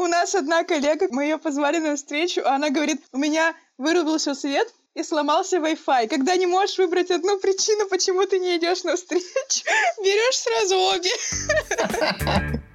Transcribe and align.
У 0.00 0.06
нас 0.06 0.34
одна 0.34 0.64
коллега, 0.64 1.08
мы 1.10 1.24
ее 1.24 1.36
позвали 1.36 1.76
на 1.76 1.94
встречу, 1.94 2.40
а 2.42 2.54
она 2.54 2.70
говорит, 2.70 3.02
у 3.12 3.18
меня 3.18 3.54
вырубился 3.76 4.34
свет, 4.34 4.72
и 4.94 5.02
сломался 5.02 5.58
Wi-Fi. 5.58 6.08
Когда 6.08 6.36
не 6.36 6.46
можешь 6.46 6.78
выбрать 6.78 7.10
одну 7.10 7.38
причину, 7.38 7.86
почему 7.86 8.24
ты 8.24 8.38
не 8.38 8.56
идешь 8.56 8.82
на 8.82 8.96
встречу, 8.96 9.24
берешь 10.02 10.38
сразу 10.38 10.76
обе. 10.78 12.60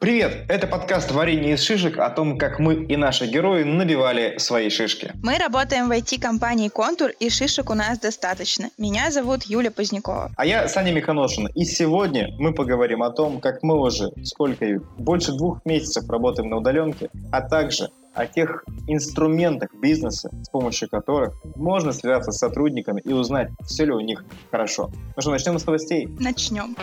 Привет! 0.00 0.46
Это 0.48 0.66
подкаст 0.66 1.12
«Варенье 1.12 1.52
из 1.52 1.60
шишек» 1.60 1.98
о 1.98 2.08
том, 2.08 2.38
как 2.38 2.58
мы 2.58 2.72
и 2.86 2.96
наши 2.96 3.26
герои 3.26 3.64
набивали 3.64 4.38
свои 4.38 4.70
шишки. 4.70 5.12
Мы 5.22 5.36
работаем 5.36 5.88
в 5.88 5.92
IT-компании 5.92 6.70
«Контур», 6.70 7.10
и 7.20 7.28
шишек 7.28 7.68
у 7.68 7.74
нас 7.74 7.98
достаточно. 7.98 8.70
Меня 8.78 9.10
зовут 9.10 9.42
Юля 9.42 9.70
Позднякова. 9.70 10.30
А 10.34 10.46
я 10.46 10.66
Саня 10.68 10.92
Миханошина. 10.92 11.50
И 11.54 11.66
сегодня 11.66 12.28
мы 12.38 12.54
поговорим 12.54 13.02
о 13.02 13.10
том, 13.10 13.42
как 13.42 13.62
мы 13.62 13.78
уже, 13.78 14.10
сколько, 14.24 14.64
больше 14.96 15.32
двух 15.32 15.60
месяцев 15.66 16.08
работаем 16.08 16.48
на 16.48 16.56
удаленке, 16.56 17.10
а 17.30 17.42
также 17.42 17.90
о 18.14 18.26
тех 18.26 18.64
инструментах 18.88 19.68
бизнеса, 19.82 20.30
с 20.42 20.48
помощью 20.48 20.88
которых 20.88 21.34
можно 21.56 21.92
связаться 21.92 22.32
с 22.32 22.38
сотрудниками 22.38 23.02
и 23.04 23.12
узнать, 23.12 23.50
все 23.66 23.84
ли 23.84 23.92
у 23.92 24.00
них 24.00 24.24
хорошо. 24.50 24.90
Ну 25.14 25.20
что, 25.20 25.30
начнем 25.30 25.58
с 25.58 25.66
новостей? 25.66 26.08
Начнем. 26.18 26.74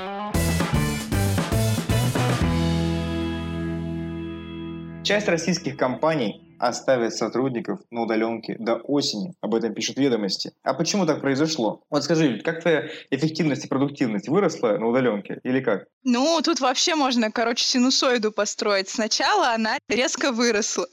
Часть 5.07 5.29
российских 5.29 5.77
компаний 5.77 6.41
оставит 6.59 7.13
сотрудников 7.13 7.79
на 7.91 8.01
удаленке 8.01 8.57
до 8.59 8.75
осени. 8.75 9.35
Об 9.39 9.55
этом 9.55 9.73
пишут 9.73 9.95
ведомости. 9.95 10.51
А 10.63 10.73
почему 10.73 11.05
так 11.05 11.21
произошло? 11.21 11.81
Вот 11.89 12.03
скажи, 12.03 12.41
как 12.43 12.59
твоя 12.59 12.89
эффективность 13.09 13.63
и 13.63 13.67
продуктивность 13.69 14.27
выросла 14.27 14.77
на 14.77 14.85
удаленке 14.85 15.39
или 15.45 15.61
как? 15.61 15.85
Ну, 16.03 16.41
тут 16.43 16.59
вообще 16.59 16.95
можно, 16.95 17.31
короче, 17.31 17.63
синусоиду 17.63 18.33
построить. 18.33 18.89
Сначала 18.89 19.53
она 19.53 19.77
резко 19.87 20.33
выросла. 20.33 20.87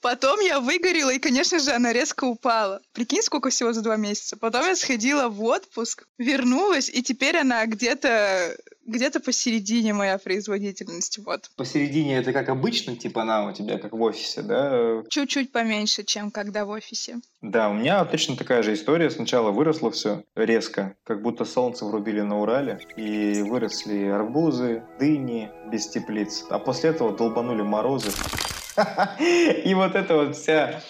Потом 0.00 0.40
я 0.40 0.60
выгорела, 0.60 1.10
и, 1.10 1.18
конечно 1.18 1.58
же, 1.58 1.70
она 1.72 1.92
резко 1.92 2.24
упала. 2.24 2.80
Прикинь, 2.92 3.22
сколько 3.22 3.50
всего 3.50 3.72
за 3.72 3.82
два 3.82 3.96
месяца. 3.96 4.36
Потом 4.36 4.66
я 4.66 4.76
сходила 4.76 5.28
в 5.28 5.42
отпуск, 5.42 6.06
вернулась, 6.18 6.88
и 6.88 7.02
теперь 7.02 7.36
она 7.36 7.66
где-то 7.66 8.56
где-то 8.86 9.20
посередине 9.20 9.94
моя 9.94 10.18
производительность, 10.18 11.18
вот. 11.18 11.50
Посередине 11.56 12.18
это 12.18 12.32
как 12.32 12.48
обычно, 12.48 12.96
типа 12.96 13.22
она 13.22 13.46
у 13.46 13.52
тебя 13.52 13.78
как 13.78 13.92
в 13.92 14.02
офисе, 14.02 14.42
да? 14.42 15.02
Чуть-чуть 15.08 15.52
поменьше, 15.52 16.02
чем 16.02 16.30
когда 16.30 16.64
в 16.64 16.70
офисе. 16.70 17.20
Да, 17.40 17.68
у 17.68 17.74
меня 17.74 18.04
точно 18.04 18.36
такая 18.36 18.62
же 18.62 18.74
история. 18.74 19.10
Сначала 19.10 19.50
выросло 19.50 19.90
все 19.90 20.24
резко, 20.34 20.96
как 21.04 21.22
будто 21.22 21.44
солнце 21.44 21.84
врубили 21.84 22.20
на 22.20 22.40
Урале, 22.40 22.80
и 22.96 23.42
выросли 23.42 24.06
арбузы, 24.06 24.82
дыни 24.98 25.50
без 25.70 25.88
теплиц. 25.88 26.44
А 26.50 26.58
после 26.58 26.90
этого 26.90 27.16
долбанули 27.16 27.62
морозы. 27.62 28.10
И 29.64 29.74
вот 29.74 29.94
эта 29.94 30.14
вот 30.14 30.36
вся 30.36 30.80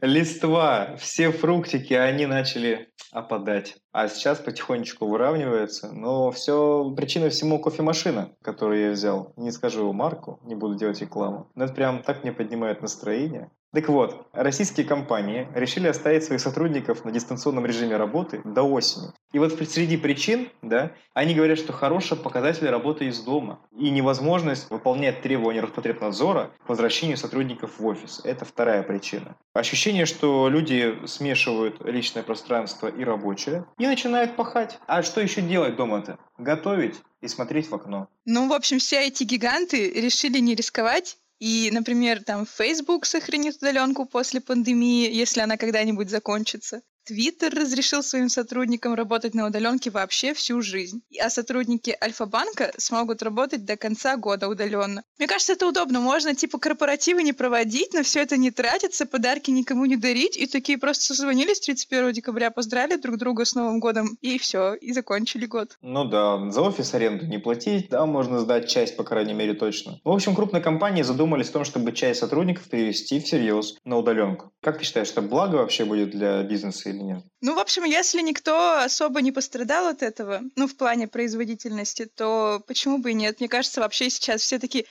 листва, 0.00 0.96
все 0.96 1.30
фруктики, 1.30 1.94
они 1.94 2.26
начали 2.26 2.90
опадать. 3.12 3.76
А 3.92 4.08
сейчас 4.08 4.38
потихонечку 4.38 5.06
выравнивается. 5.06 5.92
Но 5.92 6.30
все, 6.30 6.92
причина 6.96 7.30
всему 7.30 7.60
кофемашина, 7.60 8.32
которую 8.42 8.82
я 8.82 8.90
взял. 8.92 9.32
Не 9.36 9.50
скажу 9.50 9.92
марку, 9.92 10.40
не 10.44 10.54
буду 10.54 10.76
делать 10.76 11.00
рекламу. 11.00 11.50
Но 11.54 11.64
это 11.64 11.74
прям 11.74 12.02
так 12.02 12.22
мне 12.22 12.32
поднимает 12.32 12.82
настроение. 12.82 13.50
Так 13.74 13.88
вот, 13.88 14.26
российские 14.32 14.86
компании 14.86 15.46
решили 15.54 15.88
оставить 15.88 16.24
своих 16.24 16.40
сотрудников 16.40 17.04
на 17.04 17.12
дистанционном 17.12 17.66
режиме 17.66 17.96
работы 17.96 18.40
до 18.44 18.62
осени. 18.62 19.08
И 19.32 19.38
вот 19.38 19.52
среди 19.68 19.98
причин, 19.98 20.48
да, 20.62 20.92
они 21.12 21.34
говорят, 21.34 21.58
что 21.58 21.74
хороший 21.74 22.16
показатель 22.16 22.66
работы 22.68 23.06
из 23.06 23.20
дома 23.20 23.60
и 23.76 23.90
невозможность 23.90 24.70
выполнять 24.70 25.20
требования 25.20 25.60
Роспотребнадзора 25.60 26.50
к 26.64 26.68
возвращению 26.68 27.18
сотрудников 27.18 27.78
в 27.78 27.86
офис. 27.86 28.22
Это 28.24 28.46
вторая 28.46 28.82
причина. 28.82 29.36
Ощущение, 29.52 30.06
что 30.06 30.48
люди 30.48 30.94
смешивают 31.06 31.84
личное 31.84 32.22
пространство 32.22 32.88
и 32.88 33.04
рабочее 33.04 33.66
и 33.76 33.86
начинают 33.86 34.34
пахать. 34.34 34.78
А 34.86 35.02
что 35.02 35.20
еще 35.20 35.42
делать 35.42 35.76
дома-то? 35.76 36.18
Готовить 36.38 36.94
и 37.20 37.28
смотреть 37.28 37.68
в 37.68 37.74
окно. 37.74 38.08
Ну, 38.24 38.48
в 38.48 38.52
общем, 38.54 38.78
все 38.78 39.06
эти 39.06 39.24
гиганты 39.24 39.90
решили 39.90 40.38
не 40.38 40.54
рисковать 40.54 41.18
и, 41.38 41.70
например, 41.70 42.22
там 42.24 42.46
Facebook 42.46 43.06
сохранит 43.06 43.56
удаленку 43.56 44.06
после 44.06 44.40
пандемии, 44.40 45.10
если 45.10 45.40
она 45.40 45.56
когда-нибудь 45.56 46.10
закончится. 46.10 46.82
Твиттер 47.08 47.54
разрешил 47.54 48.02
своим 48.02 48.28
сотрудникам 48.28 48.92
работать 48.92 49.32
на 49.32 49.46
удаленке 49.46 49.88
вообще 49.88 50.34
всю 50.34 50.60
жизнь. 50.60 51.00
А 51.18 51.30
сотрудники 51.30 51.96
Альфа-банка 52.04 52.70
смогут 52.76 53.22
работать 53.22 53.64
до 53.64 53.78
конца 53.78 54.18
года 54.18 54.46
удаленно. 54.46 55.04
Мне 55.16 55.26
кажется, 55.26 55.54
это 55.54 55.66
удобно. 55.66 56.00
Можно 56.00 56.34
типа 56.34 56.58
корпоративы 56.58 57.22
не 57.22 57.32
проводить, 57.32 57.94
но 57.94 58.02
все 58.02 58.20
это 58.20 58.36
не 58.36 58.50
тратится, 58.50 59.06
подарки 59.06 59.50
никому 59.50 59.86
не 59.86 59.96
дарить. 59.96 60.36
И 60.36 60.46
такие 60.46 60.76
просто 60.76 61.02
созвонились 61.04 61.60
31 61.60 62.12
декабря, 62.12 62.50
поздравили 62.50 62.98
друг 62.98 63.16
друга 63.16 63.46
с 63.46 63.54
Новым 63.54 63.80
годом, 63.80 64.18
и 64.20 64.36
все, 64.36 64.74
и 64.74 64.92
закончили 64.92 65.46
год. 65.46 65.78
Ну 65.80 66.04
да, 66.04 66.50
за 66.50 66.60
офис 66.60 66.92
аренду 66.92 67.24
не 67.24 67.38
платить, 67.38 67.88
да, 67.88 68.04
можно 68.04 68.40
сдать 68.40 68.68
часть, 68.68 68.98
по 68.98 69.02
крайней 69.02 69.32
мере, 69.32 69.54
точно. 69.54 69.98
В 70.04 70.10
общем, 70.10 70.34
крупные 70.34 70.62
компании 70.62 71.02
задумались 71.02 71.48
о 71.48 71.52
том, 71.52 71.64
чтобы 71.64 71.92
часть 71.92 72.20
сотрудников 72.20 72.68
перевести 72.68 73.18
всерьез 73.18 73.76
на 73.86 73.96
удаленку. 73.96 74.52
Как 74.60 74.76
ты 74.76 74.84
считаешь, 74.84 75.10
это 75.10 75.22
благо 75.22 75.56
вообще 75.56 75.86
будет 75.86 76.10
для 76.10 76.42
бизнеса 76.42 76.90
или 76.98 77.04
нет? 77.04 77.24
Ну, 77.40 77.54
в 77.54 77.58
общем, 77.58 77.84
если 77.84 78.20
никто 78.20 78.78
особо 78.80 79.22
не 79.22 79.32
пострадал 79.32 79.86
от 79.86 80.02
этого, 80.02 80.42
ну, 80.56 80.66
в 80.66 80.76
плане 80.76 81.06
производительности, 81.06 82.06
то 82.06 82.62
почему 82.66 82.98
бы 82.98 83.12
и 83.12 83.14
нет? 83.14 83.40
Мне 83.40 83.48
кажется, 83.48 83.80
вообще 83.80 84.10
сейчас 84.10 84.42
все 84.42 84.58
такие, 84.58 84.84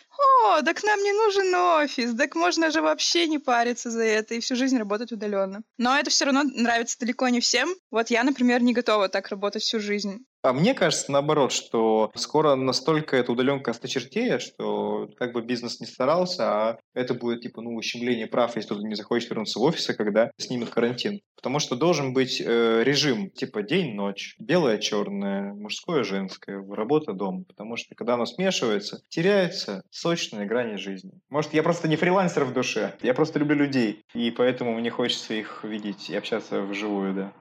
о, 0.46 0.62
так 0.62 0.84
нам 0.84 1.02
не 1.04 1.12
нужен 1.12 1.54
офис, 1.54 2.16
так 2.16 2.36
можно 2.36 2.72
же 2.72 2.82
вообще 2.82 3.28
не 3.28 3.40
париться 3.40 3.92
за 3.92 4.04
это 4.04 4.36
и 4.36 4.40
всю 4.40 4.56
жизнь 4.56 4.78
работать 4.78 5.12
удаленно. 5.12 5.62
Но 5.78 5.98
это 5.98 6.10
все 6.10 6.26
равно 6.26 6.44
нравится 6.44 6.98
далеко 7.00 7.28
не 7.28 7.42
всем. 7.42 7.70
Вот 7.92 8.10
я, 8.10 8.24
например, 8.24 8.62
не 8.62 8.74
готова 8.74 9.10
так 9.10 9.28
работать 9.30 9.64
всю 9.64 9.80
жизнь. 9.80 10.26
А 10.44 10.54
мне 10.54 10.74
кажется, 10.74 11.12
наоборот, 11.12 11.52
что 11.52 12.12
скоро 12.16 12.56
настолько 12.56 13.18
эта 13.18 13.32
удаленка 13.32 13.72
осточертеет, 13.72 14.42
что 14.42 15.10
как 15.18 15.34
бы 15.34 15.42
бизнес 15.42 15.80
не 15.80 15.88
старался, 15.88 16.44
а 16.44 16.78
это 16.94 17.14
будет 17.14 17.42
типа 17.42 17.62
ну 17.62 17.76
ущемление 17.76 18.28
прав, 18.28 18.56
если 18.56 18.68
кто-то 18.68 18.88
не 18.88 18.96
захочет 18.96 19.30
вернуться 19.30 19.60
в 19.60 19.64
офис, 19.64 19.88
когда 19.98 20.32
снимут 20.38 20.70
карантин. 20.70 21.22
Потому 21.36 21.60
что 21.60 21.76
должен 21.76 22.14
быть 22.14 22.42
э, 22.42 22.84
режим 22.84 23.30
типа 23.32 23.64
день-ночь, 23.64 24.36
белое-черное, 24.40 25.54
мужское-женское, 25.54 26.64
работа-дом. 26.70 27.46
Потому 27.46 27.76
что 27.76 27.96
когда 27.96 28.14
оно 28.14 28.26
смешивается, 28.26 29.02
теряется 29.10 29.84
сочная 29.90 30.46
грани 30.46 30.78
жизни. 30.78 31.12
Может, 31.30 31.54
я 31.54 31.64
просто 31.64 31.88
не 31.88 31.96
фрилансер 31.96 32.46
в 32.46 32.54
душе, 32.54 32.96
я 33.02 33.14
просто 33.14 33.40
люблю 33.40 33.56
людей, 33.56 34.06
и 34.14 34.32
поэтому 34.32 34.74
мне 34.76 34.90
хочется 34.90 35.34
их 35.34 35.64
видеть 35.64 36.10
и 36.10 36.16
общаться 36.16 36.62
вживую, 36.62 37.14
да. 37.14 37.34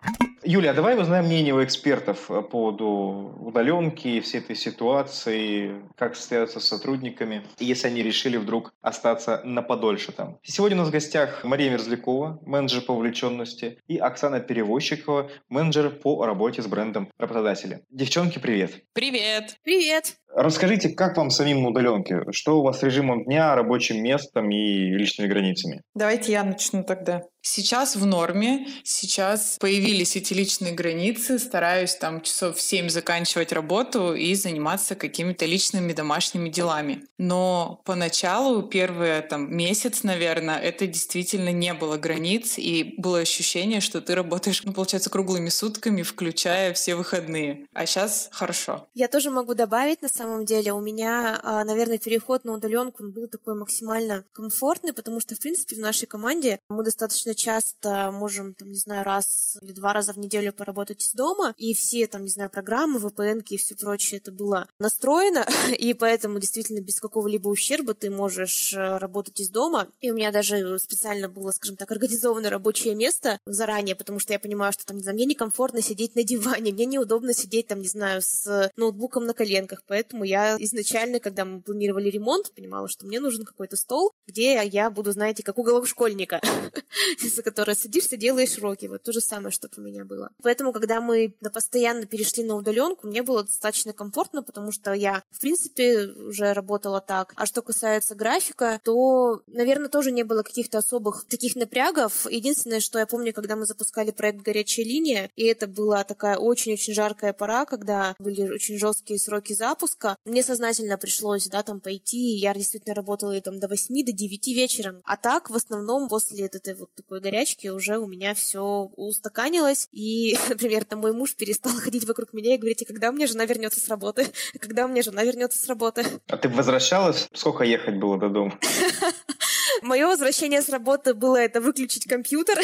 Юля, 0.49 0.71
а 0.71 0.75
давай 0.75 0.97
узнаем 0.97 1.25
мнение 1.25 1.53
у 1.53 1.65
экспертов 1.65 2.29
по 2.29 2.41
поводу 2.41 3.35
удаленки, 3.41 4.21
всей 4.21 4.39
этой 4.39 4.55
ситуации, 4.55 5.83
как 5.97 6.15
состояться 6.15 6.61
с 6.61 6.69
сотрудниками, 6.69 7.43
если 7.59 7.89
они 7.89 8.01
решили 8.01 8.37
вдруг 8.37 8.73
остаться 8.81 9.41
на 9.43 9.63
подольше 9.63 10.13
там. 10.13 10.39
Сегодня 10.45 10.77
у 10.77 10.81
нас 10.81 10.89
в 10.89 10.93
гостях 10.93 11.43
Мария 11.43 11.71
Мерзлякова, 11.71 12.39
менеджер 12.47 12.83
по 12.83 12.93
увлеченности, 12.93 13.79
и 13.89 13.97
Оксана 13.97 14.39
Перевозчикова, 14.39 15.31
менеджер 15.49 15.91
по 15.91 16.25
работе 16.25 16.63
с 16.63 16.69
брендом 16.69 17.09
работодателя. 17.19 17.81
Девчонки, 17.91 18.39
привет! 18.39 18.85
Привет! 18.93 19.57
Привет! 19.65 20.17
Расскажите, 20.37 20.91
как 20.91 21.17
вам 21.17 21.31
самим 21.31 21.63
на 21.63 21.71
удаленке? 21.71 22.21
Что 22.31 22.61
у 22.61 22.63
вас 22.63 22.81
с 22.81 22.83
режимом 22.83 23.25
дня, 23.25 23.55
рабочим 23.55 24.03
местом 24.03 24.51
и 24.51 24.91
личными 24.91 25.29
границами? 25.29 25.81
Давайте 25.95 26.33
я 26.33 26.45
начну 26.45 26.85
тогда. 26.85 27.23
Сейчас 27.49 27.95
в 27.95 28.05
норме, 28.05 28.67
сейчас 28.83 29.57
появились 29.61 30.17
эти 30.17 30.35
личные 30.35 30.75
границы, 30.75 31.39
стараюсь 31.39 31.95
там 31.95 32.21
часов 32.21 32.57
в 32.57 32.61
7 32.61 32.89
заканчивать 32.89 33.53
работу 33.53 34.15
и 34.15 34.35
заниматься 34.35 34.97
какими-то 34.97 35.47
личными 35.47 35.93
домашними 35.93 36.49
делами. 36.49 37.05
Но 37.19 37.81
поначалу, 37.85 38.65
первый 38.65 39.23
там 39.23 39.57
месяц, 39.57 40.03
наверное, 40.03 40.59
это 40.59 40.89
действительно 40.89 41.53
не 41.53 41.73
было 41.73 41.97
границ, 41.99 42.59
и 42.59 42.95
было 42.99 43.21
ощущение, 43.21 43.81
что 43.81 44.01
ты 44.01 44.17
работаешь, 44.17 44.65
ну, 44.65 44.73
получается, 44.73 45.09
круглыми 45.09 45.49
сутками, 45.49 46.03
включая 46.03 46.75
все 46.75 46.97
выходные. 46.97 47.67
А 47.73 47.87
сейчас 47.87 48.29
хорошо. 48.33 48.89
Я 48.93 49.07
тоже 49.07 49.31
могу 49.31 49.55
добавить, 49.55 50.03
на 50.03 50.09
самом 50.09 50.26
деле, 50.45 50.73
у 50.73 50.81
меня, 50.81 51.41
а, 51.43 51.65
наверное, 51.65 51.99
переход 51.99 52.45
на 52.45 52.53
удаленку 52.53 53.05
был 53.05 53.29
такой 53.29 53.55
максимально 53.55 54.25
комфортный, 54.33 54.93
потому 54.93 55.21
что, 55.21 55.35
в 55.35 55.41
принципе, 55.41 55.77
в 55.77 55.81
нашей 55.81 56.07
команде 56.07 56.59
мы 56.69 56.85
достаточно 56.85 57.35
часто 57.35 58.11
можем, 58.13 58.55
там, 58.55 58.71
не 58.71 58.79
знаю, 58.79 59.05
раз 59.05 59.59
или 59.63 59.73
два 59.73 59.93
раза 59.93 60.13
в 60.13 60.19
неделю 60.19 60.53
поработать 60.53 61.03
из 61.03 61.13
дома, 61.13 61.55
и 61.57 61.75
все, 61.75 62.07
там, 62.07 62.23
не 62.23 62.31
знаю, 62.31 62.51
программы, 62.51 62.99
VPN 62.99 63.43
и 63.49 63.57
все 63.57 63.75
прочее, 63.75 64.19
это 64.19 64.33
было 64.33 64.69
настроено, 64.79 65.47
и 65.79 65.95
поэтому 65.95 66.39
действительно 66.39 66.81
без 66.81 67.01
какого-либо 67.01 67.49
ущерба 67.49 67.95
ты 67.95 68.11
можешь 68.11 68.75
э, 68.75 68.99
работать 68.99 69.41
из 69.41 69.51
дома. 69.51 69.89
И 70.01 70.11
у 70.11 70.15
меня 70.15 70.33
даже 70.33 70.79
специально 70.79 71.29
было, 71.29 71.51
скажем 71.53 71.77
так, 71.77 71.91
организованное 71.91 72.51
рабочее 72.51 72.95
место 72.95 73.39
заранее, 73.47 73.95
потому 73.95 74.19
что 74.19 74.33
я 74.33 74.39
понимаю, 74.39 74.73
что 74.73 74.87
там, 74.87 74.97
не 74.97 75.03
знаю, 75.03 75.17
мне 75.17 75.27
некомфортно 75.27 75.83
сидеть 75.83 76.15
на 76.17 76.23
диване, 76.23 76.73
мне 76.73 76.87
неудобно 76.87 77.35
сидеть, 77.35 77.69
там, 77.69 77.81
не 77.81 77.89
знаю, 77.89 78.23
с 78.23 78.71
ноутбуком 78.77 79.27
на 79.27 79.35
коленках, 79.35 79.83
поэтому 79.87 80.16
я 80.25 80.57
изначально, 80.59 81.21
когда 81.21 81.45
мы 81.45 81.61
планировали 81.61 82.11
ремонт, 82.11 82.53
понимала, 82.55 82.89
что 82.89 83.07
мне 83.07 83.21
нужен 83.21 83.45
какой-то 83.45 83.77
стол, 83.77 84.13
где 84.27 84.63
я 84.65 84.91
буду, 84.91 85.13
знаете, 85.13 85.43
как 85.43 85.59
уголок 85.59 85.87
школьника, 85.87 86.41
за 87.23 87.43
который 87.43 87.75
садишься, 87.75 88.17
делаешь 88.17 88.59
уроки. 88.59 88.87
Вот 88.87 89.03
то 89.03 89.13
же 89.13 89.21
самое, 89.21 89.51
что 89.51 89.69
у 89.77 89.81
меня 89.81 90.05
было. 90.05 90.31
Поэтому, 90.43 90.73
когда 90.73 91.01
мы 91.01 91.35
постоянно 91.53 92.07
перешли 92.07 92.45
на 92.45 92.55
удаленку, 92.57 93.07
мне 93.07 93.23
было 93.23 93.45
достаточно 93.45 93.93
комфортно, 93.93 94.43
потому 94.43 94.73
что 94.73 94.93
я, 94.93 95.23
в 95.31 95.41
принципе, 95.41 96.07
уже 96.07 96.53
работала 96.53 97.01
так. 97.01 97.33
А 97.37 97.47
что 97.47 97.63
касается 97.63 98.15
графика, 98.15 98.81
то, 98.85 99.43
наверное, 99.47 99.89
тоже 99.89 100.13
не 100.13 100.23
было 100.23 100.43
каких-то 100.43 100.79
особых 100.79 101.27
таких 101.29 101.57
напрягов. 101.57 102.27
Единственное, 102.31 102.81
что 102.81 102.99
я 102.99 103.07
помню, 103.07 103.33
когда 103.33 103.57
мы 103.57 103.67
запускали 103.67 104.11
проект 104.11 104.43
«Горячая 104.43 104.87
линия», 104.87 105.31
и 105.37 105.45
это 105.45 105.67
была 105.67 106.05
такая 106.05 106.37
очень-очень 106.37 106.95
жаркая 106.95 107.33
пора, 107.33 107.67
когда 107.67 108.15
были 108.19 108.49
очень 108.49 108.79
жесткие 108.79 109.19
сроки 109.19 109.53
запуска, 109.53 109.96
мне 110.25 110.43
сознательно 110.43 110.99
пришлось, 110.99 111.47
да, 111.49 111.63
там 111.63 111.81
пойти, 111.81 112.37
я 112.37 112.55
действительно 112.55 112.95
работала 112.95 113.37
и 113.37 113.41
там 113.41 113.59
до 113.59 113.69
8, 113.69 114.05
до 114.05 114.13
9 114.13 114.47
вечера. 114.49 115.01
А 115.05 115.17
так, 115.17 115.51
в 115.51 115.55
основном, 115.55 116.09
после 116.09 116.47
этой 116.47 116.75
вот 116.75 116.91
такой 116.95 117.21
горячки 117.21 117.69
уже 117.69 117.99
у 117.99 118.07
меня 118.07 118.35
все 118.35 118.91
устаканилось, 118.97 119.89
и, 119.93 120.39
например, 120.49 120.85
там 120.85 121.01
мой 121.01 121.13
муж 121.13 121.35
перестал 121.35 121.73
ходить 121.73 122.07
вокруг 122.07 122.33
меня 122.33 122.55
и 122.55 122.59
говорить, 122.59 122.83
а 122.83 122.85
когда 122.85 123.11
меня 123.11 123.27
жена 123.27 123.45
вернется 123.45 123.81
с 123.81 123.89
работы? 123.89 124.27
Когда 124.61 124.85
у 124.85 124.89
меня 124.89 125.03
жена 125.03 125.25
вернется 125.25 125.59
с 125.59 125.67
работы? 125.69 126.05
А 126.29 126.37
ты 126.37 126.49
возвращалась? 126.49 127.29
Сколько 127.33 127.65
ехать 127.65 127.99
было 127.99 128.19
до 128.19 128.29
дома? 128.29 128.59
Мое 129.83 130.07
возвращение 130.07 130.63
с 130.63 130.69
работы 130.69 131.15
было 131.15 131.37
это 131.37 131.61
выключить 131.61 132.07
компьютер 132.07 132.59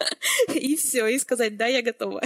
и 0.54 0.76
все, 0.76 1.06
и 1.06 1.18
сказать, 1.18 1.56
да, 1.56 1.66
я 1.66 1.82
готова. 1.82 2.22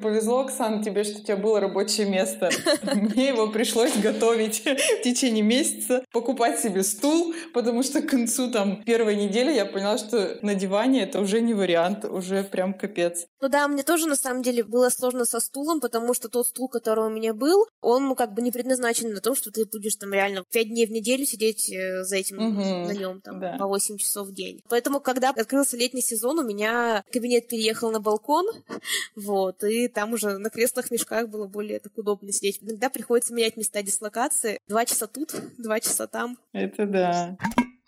Повезло, 0.00 0.40
Оксан, 0.40 0.82
тебе, 0.82 1.04
что 1.04 1.18
у 1.18 1.22
тебя 1.22 1.36
было 1.36 1.60
рабочее 1.60 2.08
место. 2.08 2.50
Мне 2.94 3.28
его 3.28 3.48
пришлось 3.48 3.96
готовить 3.96 4.64
в 4.64 5.02
течение 5.02 5.42
месяца, 5.42 6.04
покупать 6.12 6.60
себе 6.60 6.82
стул, 6.82 7.34
потому 7.54 7.82
что 7.82 8.02
к 8.02 8.08
концу 8.08 8.50
там 8.50 8.82
первой 8.82 9.16
недели 9.16 9.52
я 9.52 9.64
поняла, 9.64 9.98
что 9.98 10.38
на 10.42 10.54
диване 10.54 11.02
это 11.02 11.20
уже 11.20 11.40
не 11.40 11.54
вариант, 11.54 12.04
уже 12.04 12.44
прям 12.44 12.74
капец. 12.74 13.26
Ну 13.40 13.48
да, 13.48 13.68
мне 13.68 13.82
тоже 13.82 14.06
на 14.06 14.16
самом 14.16 14.42
деле 14.42 14.64
было 14.64 14.88
сложно 14.88 15.24
со 15.24 15.40
стулом, 15.40 15.80
потому 15.80 16.14
что 16.14 16.28
тот 16.28 16.46
стул, 16.46 16.68
который 16.68 17.06
у 17.06 17.10
меня 17.10 17.34
был, 17.34 17.66
он 17.80 18.08
ну, 18.08 18.14
как 18.14 18.34
бы 18.34 18.42
не 18.42 18.50
предназначен 18.50 19.12
на 19.12 19.20
то, 19.20 19.34
что 19.34 19.50
ты 19.50 19.64
будешь 19.66 19.96
там 19.96 20.12
реально 20.12 20.44
пять 20.50 20.68
дней 20.68 20.86
в 20.86 20.90
неделю 20.90 21.24
сидеть 21.24 21.70
э, 21.70 22.04
за 22.04 22.16
этим 22.16 22.38
угу, 22.38 22.88
на 22.88 22.92
нем 22.92 23.20
там 23.20 23.40
да. 23.40 23.56
По 23.62 23.68
8 23.68 23.96
часов 23.96 24.26
в 24.26 24.34
день. 24.34 24.60
Поэтому, 24.68 24.98
когда 24.98 25.30
открылся 25.30 25.76
летний 25.76 26.02
сезон, 26.02 26.40
у 26.40 26.42
меня 26.42 27.04
кабинет 27.12 27.46
переехал 27.46 27.92
на 27.92 28.00
балкон, 28.00 28.44
вот, 29.14 29.62
и 29.62 29.86
там 29.86 30.14
уже 30.14 30.36
на 30.38 30.50
креслах-мешках 30.50 31.28
было 31.28 31.46
более 31.46 31.78
так 31.78 31.96
удобно 31.96 32.32
сидеть. 32.32 32.58
Иногда 32.60 32.90
приходится 32.90 33.32
менять 33.32 33.56
места 33.56 33.80
дислокации. 33.84 34.58
Два 34.66 34.84
часа 34.84 35.06
тут, 35.06 35.32
два 35.58 35.78
часа 35.78 36.08
там. 36.08 36.38
Это 36.52 36.86
да. 36.86 37.36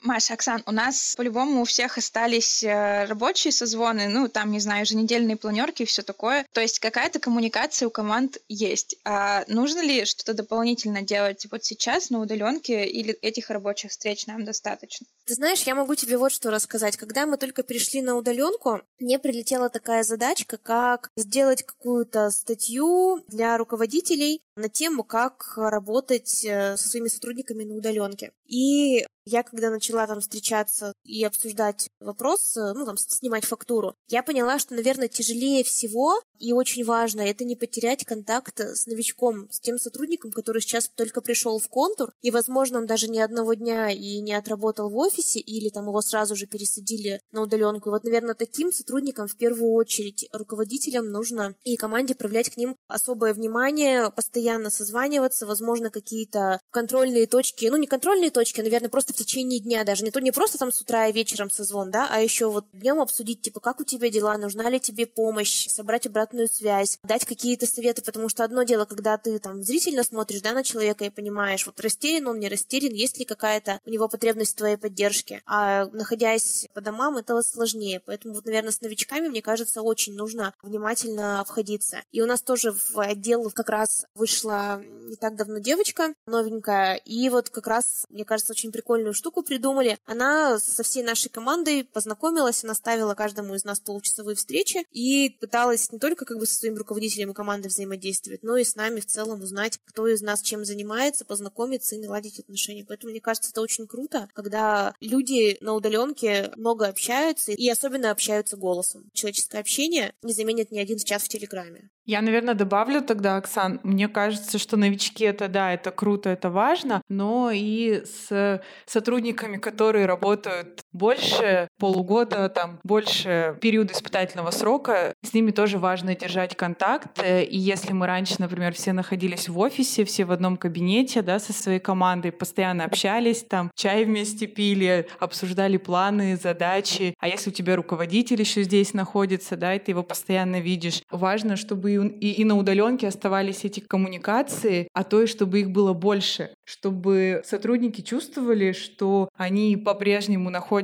Маша, 0.04 0.34
Оксан, 0.34 0.62
у 0.66 0.70
нас 0.70 1.14
по-любому 1.16 1.62
у 1.62 1.64
всех 1.64 1.96
остались 1.96 2.62
э, 2.62 3.06
рабочие 3.06 3.52
созвоны, 3.52 4.06
ну, 4.08 4.28
там, 4.28 4.50
не 4.50 4.60
знаю, 4.60 4.82
еженедельные 4.82 5.36
планерки 5.36 5.82
и 5.82 5.86
все 5.86 6.02
такое. 6.02 6.44
То 6.52 6.60
есть 6.60 6.78
какая-то 6.78 7.20
коммуникация 7.20 7.88
у 7.88 7.90
команд 7.90 8.36
есть. 8.46 8.96
А 9.06 9.44
нужно 9.48 9.80
ли 9.80 10.04
что-то 10.04 10.34
дополнительно 10.34 11.00
делать 11.00 11.46
вот 11.50 11.64
сейчас 11.64 12.10
на 12.10 12.20
удаленке 12.20 12.86
или 12.86 13.14
этих 13.14 13.48
рабочих 13.48 13.92
встреч 13.92 14.26
нам 14.26 14.44
достаточно? 14.44 15.06
Ты 15.26 15.34
знаешь, 15.34 15.62
я 15.62 15.74
могу 15.74 15.94
тебе 15.94 16.18
вот 16.18 16.32
что 16.32 16.50
рассказать. 16.50 16.98
Когда 16.98 17.24
мы 17.24 17.38
только 17.38 17.62
перешли 17.62 18.02
на 18.02 18.14
удаленку, 18.16 18.82
мне 18.98 19.18
прилетела 19.18 19.70
такая 19.70 20.02
задачка, 20.02 20.58
как 20.58 21.10
сделать 21.16 21.62
какую-то 21.62 22.30
статью 22.30 23.24
для 23.28 23.56
руководителей 23.56 24.42
на 24.56 24.68
тему, 24.68 25.02
как 25.02 25.54
работать 25.56 26.44
э, 26.44 26.76
со 26.76 26.88
своими 26.88 27.08
сотрудниками 27.08 27.64
на 27.64 27.74
удаленке. 27.74 28.32
И 28.46 29.06
я, 29.24 29.42
когда 29.42 29.70
начала 29.70 30.06
там 30.06 30.20
встречаться 30.20 30.92
и 31.02 31.24
обсуждать 31.24 31.88
вопрос, 32.00 32.56
э, 32.56 32.72
ну, 32.74 32.84
там, 32.84 32.96
снимать 32.98 33.46
фактуру, 33.46 33.96
я 34.08 34.22
поняла, 34.22 34.58
что, 34.58 34.74
наверное, 34.74 35.08
тяжелее 35.08 35.64
всего 35.64 36.20
и 36.38 36.52
очень 36.52 36.84
важно 36.84 37.22
это 37.22 37.44
не 37.44 37.56
потерять 37.56 38.04
контакт 38.04 38.60
с 38.60 38.86
новичком, 38.86 39.50
с 39.50 39.60
тем 39.60 39.78
сотрудником, 39.78 40.32
который 40.32 40.60
сейчас 40.60 40.88
только 40.88 41.20
пришел 41.20 41.58
в 41.58 41.68
контур, 41.68 42.12
и, 42.22 42.30
возможно, 42.30 42.78
он 42.78 42.86
даже 42.86 43.08
ни 43.08 43.18
одного 43.18 43.54
дня 43.54 43.90
и 43.90 44.20
не 44.20 44.34
отработал 44.34 44.88
в 44.88 44.96
офисе, 44.96 45.40
или 45.40 45.68
там 45.68 45.86
его 45.86 46.00
сразу 46.00 46.36
же 46.36 46.46
пересадили 46.46 47.20
на 47.32 47.42
удаленку. 47.42 47.88
И 47.88 47.92
вот, 47.92 48.04
наверное, 48.04 48.34
таким 48.34 48.72
сотрудникам 48.72 49.28
в 49.28 49.36
первую 49.36 49.72
очередь 49.72 50.28
руководителям 50.32 51.10
нужно 51.10 51.54
и 51.64 51.76
команде 51.76 52.14
проявлять 52.14 52.50
к 52.50 52.56
ним 52.56 52.76
особое 52.88 53.34
внимание, 53.34 54.10
постоянно 54.10 54.70
созваниваться, 54.70 55.46
возможно, 55.46 55.90
какие-то 55.90 56.60
контрольные 56.70 57.26
точки, 57.26 57.66
ну, 57.66 57.76
не 57.76 57.86
контрольные 57.86 58.30
точки, 58.30 58.60
а, 58.60 58.64
наверное, 58.64 58.88
просто 58.88 59.12
в 59.12 59.16
течение 59.16 59.60
дня 59.60 59.84
даже. 59.84 60.04
Не 60.04 60.10
то 60.10 60.20
не 60.20 60.32
просто 60.32 60.58
там 60.58 60.72
с 60.72 60.80
утра 60.80 61.08
и 61.08 61.12
вечером 61.12 61.50
созвон, 61.50 61.90
да, 61.90 62.08
а 62.10 62.20
еще 62.20 62.50
вот 62.50 62.66
днем 62.72 63.00
обсудить, 63.00 63.42
типа, 63.42 63.60
как 63.60 63.80
у 63.80 63.84
тебя 63.84 64.10
дела, 64.10 64.36
нужна 64.38 64.68
ли 64.70 64.80
тебе 64.80 65.06
помощь, 65.06 65.68
собрать 65.68 66.06
обратную 66.34 66.48
связь, 66.48 66.98
дать 67.02 67.24
какие-то 67.24 67.66
советы, 67.66 68.02
потому 68.02 68.28
что 68.28 68.44
одно 68.44 68.64
дело, 68.64 68.84
когда 68.84 69.16
ты 69.16 69.38
там 69.38 69.62
зрительно 69.62 70.02
смотришь, 70.02 70.40
да, 70.40 70.52
на 70.52 70.64
человека 70.64 71.04
и 71.04 71.10
понимаешь, 71.10 71.66
вот 71.66 71.80
растерян 71.80 72.26
он, 72.26 72.38
не 72.38 72.48
растерян, 72.48 72.92
есть 72.92 73.18
ли 73.18 73.24
какая-то 73.24 73.80
у 73.84 73.90
него 73.90 74.08
потребность 74.08 74.52
в 74.52 74.56
твоей 74.56 74.76
поддержке. 74.76 75.42
А 75.46 75.86
находясь 75.86 76.66
по 76.74 76.80
домам, 76.80 77.16
это 77.16 77.40
сложнее. 77.42 78.00
Поэтому 78.04 78.34
вот, 78.34 78.46
наверное, 78.46 78.72
с 78.72 78.80
новичками, 78.80 79.28
мне 79.28 79.42
кажется, 79.42 79.82
очень 79.82 80.14
нужно 80.14 80.54
внимательно 80.62 81.40
обходиться. 81.40 81.98
И 82.12 82.20
у 82.20 82.26
нас 82.26 82.42
тоже 82.42 82.72
в 82.72 82.98
отдел 82.98 83.50
как 83.50 83.68
раз 83.68 84.06
вышла 84.14 84.82
не 85.08 85.16
так 85.16 85.36
давно 85.36 85.58
девочка 85.58 86.14
новенькая, 86.26 86.96
и 86.96 87.28
вот 87.28 87.50
как 87.50 87.66
раз, 87.66 88.06
мне 88.08 88.24
кажется, 88.24 88.52
очень 88.52 88.72
прикольную 88.72 89.14
штуку 89.14 89.42
придумали. 89.42 89.98
Она 90.06 90.58
со 90.58 90.82
всей 90.82 91.02
нашей 91.02 91.28
командой 91.28 91.84
познакомилась, 91.84 92.64
она 92.64 92.74
ставила 92.74 93.14
каждому 93.14 93.54
из 93.54 93.64
нас 93.64 93.80
получасовые 93.80 94.36
встречи 94.36 94.84
и 94.90 95.36
пыталась 95.40 95.92
не 95.92 95.98
только 95.98 96.13
как 96.16 96.38
бы 96.38 96.46
со 96.46 96.54
своим 96.54 96.76
руководителем 96.76 97.30
и 97.30 97.34
командой 97.34 97.68
взаимодействовать, 97.68 98.42
но 98.42 98.56
и 98.56 98.64
с 98.64 98.76
нами 98.76 99.00
в 99.00 99.06
целом 99.06 99.40
узнать, 99.42 99.78
кто 99.84 100.06
из 100.06 100.22
нас 100.22 100.42
чем 100.42 100.64
занимается, 100.64 101.24
познакомиться 101.24 101.94
и 101.96 101.98
наладить 101.98 102.40
отношения. 102.40 102.84
Поэтому, 102.86 103.10
мне 103.10 103.20
кажется, 103.20 103.50
это 103.50 103.60
очень 103.60 103.86
круто, 103.86 104.28
когда 104.34 104.94
люди 105.00 105.56
на 105.60 105.74
удаленке 105.74 106.52
много 106.56 106.86
общаются 106.86 107.52
и 107.52 107.68
особенно 107.68 108.10
общаются 108.10 108.56
голосом. 108.56 109.10
Человеческое 109.12 109.58
общение 109.58 110.14
не 110.22 110.32
заменит 110.32 110.70
ни 110.70 110.78
один 110.78 110.98
чат 110.98 111.22
в 111.22 111.28
Телеграме. 111.28 111.90
Я, 112.06 112.20
наверное, 112.20 112.54
добавлю 112.54 113.00
тогда, 113.00 113.36
Оксан, 113.36 113.80
мне 113.82 114.08
кажется, 114.08 114.58
что 114.58 114.76
новички 114.76 115.24
это 115.24 115.48
да, 115.48 115.72
это 115.72 115.90
круто, 115.90 116.28
это 116.28 116.50
важно, 116.50 117.00
но 117.08 117.50
и 117.50 118.04
с 118.04 118.62
сотрудниками, 118.84 119.56
которые 119.56 120.04
работают 120.04 120.83
больше 120.94 121.68
полугода, 121.78 122.48
там, 122.48 122.78
больше 122.84 123.58
периода 123.60 123.92
испытательного 123.92 124.50
срока, 124.52 125.12
с 125.22 125.34
ними 125.34 125.50
тоже 125.50 125.78
важно 125.78 126.14
держать 126.14 126.56
контакт. 126.56 127.20
И 127.22 127.58
если 127.58 127.92
мы 127.92 128.06
раньше, 128.06 128.36
например, 128.38 128.72
все 128.72 128.92
находились 128.92 129.48
в 129.48 129.58
офисе, 129.58 130.04
все 130.04 130.24
в 130.24 130.32
одном 130.32 130.56
кабинете, 130.56 131.20
да, 131.20 131.38
со 131.38 131.52
своей 131.52 131.80
командой, 131.80 132.30
постоянно 132.30 132.84
общались, 132.84 133.42
там, 133.42 133.70
чай 133.74 134.04
вместе 134.04 134.46
пили, 134.46 135.08
обсуждали 135.18 135.76
планы, 135.76 136.36
задачи, 136.36 137.14
а 137.18 137.28
если 137.28 137.50
у 137.50 137.52
тебя 137.52 137.74
руководитель 137.76 138.40
еще 138.40 138.62
здесь 138.62 138.94
находится, 138.94 139.56
да, 139.56 139.74
и 139.74 139.80
ты 139.80 139.90
его 139.90 140.04
постоянно 140.04 140.60
видишь, 140.60 141.02
важно, 141.10 141.56
чтобы 141.56 141.94
и, 142.20 142.32
и 142.32 142.44
на 142.44 142.56
удаленке 142.56 143.08
оставались 143.08 143.64
эти 143.64 143.80
коммуникации, 143.80 144.88
а 144.92 145.02
то 145.02 145.22
и 145.22 145.26
чтобы 145.26 145.60
их 145.60 145.70
было 145.70 145.92
больше, 145.92 146.50
чтобы 146.64 147.42
сотрудники 147.44 148.00
чувствовали, 148.00 148.72
что 148.72 149.28
они 149.36 149.76
по-прежнему 149.76 150.50
находятся 150.50 150.83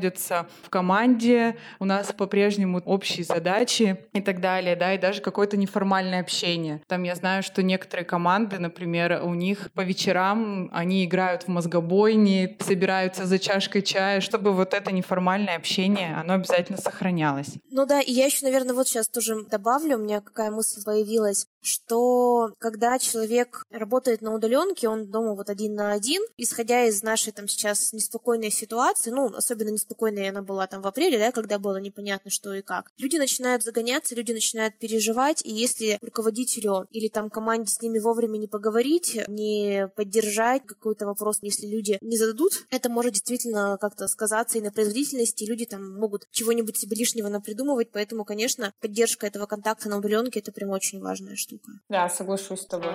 в 0.63 0.71
команде, 0.71 1.57
у 1.79 1.85
нас 1.85 2.13
по-прежнему 2.13 2.81
общие 2.85 3.25
задачи 3.25 3.99
и 4.13 4.21
так 4.21 4.41
далее, 4.41 4.77
да, 4.77 4.95
и 4.95 4.99
даже 4.99 5.21
какое-то 5.21 5.57
неформальное 5.57 6.21
общение. 6.21 6.83
Там 6.87 7.03
я 7.03 7.15
знаю, 7.15 7.43
что 7.43 7.63
некоторые 7.63 8.05
команды, 8.05 8.59
например, 8.59 9.21
у 9.25 9.35
них 9.35 9.71
по 9.73 9.83
вечерам 9.83 10.71
они 10.73 11.05
играют 11.05 11.45
в 11.45 11.49
мозгобойни, 11.49 12.57
собираются 12.61 13.27
за 13.27 13.39
чашкой 13.39 13.83
чая, 13.83 14.21
чтобы 14.21 14.53
вот 14.53 14.75
это 14.75 14.93
неформальное 14.93 15.57
общение, 15.57 16.17
оно 16.17 16.35
обязательно 16.35 16.79
сохранялось. 16.79 17.55
Ну 17.71 17.87
да, 17.87 18.01
и 18.01 18.13
я 18.13 18.27
еще, 18.27 18.45
наверное, 18.45 18.75
вот 18.75 18.89
сейчас 18.89 19.09
тоже 19.09 19.45
добавлю, 19.51 19.97
у 19.97 20.01
меня 20.01 20.21
какая 20.21 20.51
мысль 20.51 20.83
появилась. 20.85 21.47
Что 21.63 22.53
когда 22.59 22.99
человек 22.99 23.65
работает 23.71 24.23
на 24.23 24.35
удаленке, 24.35 24.89
он 24.89 25.11
дома 25.11 25.35
вот 25.35 25.51
один 25.51 25.75
на 25.75 25.93
один, 25.93 26.23
исходя 26.37 26.85
из 26.85 27.03
нашей 27.03 27.33
там 27.33 27.49
сейчас 27.49 27.93
неспокойной 27.93 28.51
ситуации, 28.51 29.11
ну, 29.11 29.27
особенно 29.35 29.71
неспокойной 29.71 30.29
она 30.31 30.43
была 30.43 30.67
там 30.67 30.83
в 30.83 30.87
апреле, 30.87 31.19
да, 31.19 31.33
когда 31.33 31.59
было 31.59 31.77
непонятно 31.79 32.31
что 32.31 32.55
и 32.55 32.63
как, 32.63 32.91
люди 32.99 33.17
начинают 33.17 33.63
загоняться, 33.63 34.15
люди 34.15 34.33
начинают 34.33 34.79
переживать, 34.79 35.45
и 35.45 35.51
если 35.51 35.99
руководителю 36.01 36.87
или 36.91 37.09
там 37.09 37.31
команде 37.31 37.73
с 37.73 37.83
ними 37.83 37.99
вовремя 37.99 38.39
не 38.39 38.47
поговорить, 38.47 39.19
не 39.29 39.89
поддержать 39.97 40.65
какой-то 40.67 41.07
вопрос, 41.07 41.39
если 41.43 41.67
люди 41.67 41.99
не 42.01 42.17
зададут, 42.17 42.65
это 42.71 42.89
может 42.89 43.13
действительно 43.13 43.77
как-то 43.81 44.09
сказаться 44.09 44.59
и 44.59 44.61
на 44.61 44.71
производительности, 44.71 45.45
и 45.45 45.47
люди 45.47 45.67
там 45.67 45.99
могут 45.99 46.27
чего-нибудь 46.31 46.77
себе 46.77 46.97
лишнего 46.97 47.29
напридумывать, 47.29 47.91
поэтому, 47.93 48.25
конечно, 48.25 48.73
поддержка 48.81 49.27
этого 49.27 49.47
контакта 49.47 49.89
на 49.89 49.99
удаленке 49.99 50.41
это 50.41 50.53
прям 50.53 50.71
очень 50.71 51.01
важная 51.01 51.37
штука. 51.37 51.50
Да, 51.89 52.09
соглашусь 52.09 52.61
с 52.61 52.67
тобой. 52.67 52.93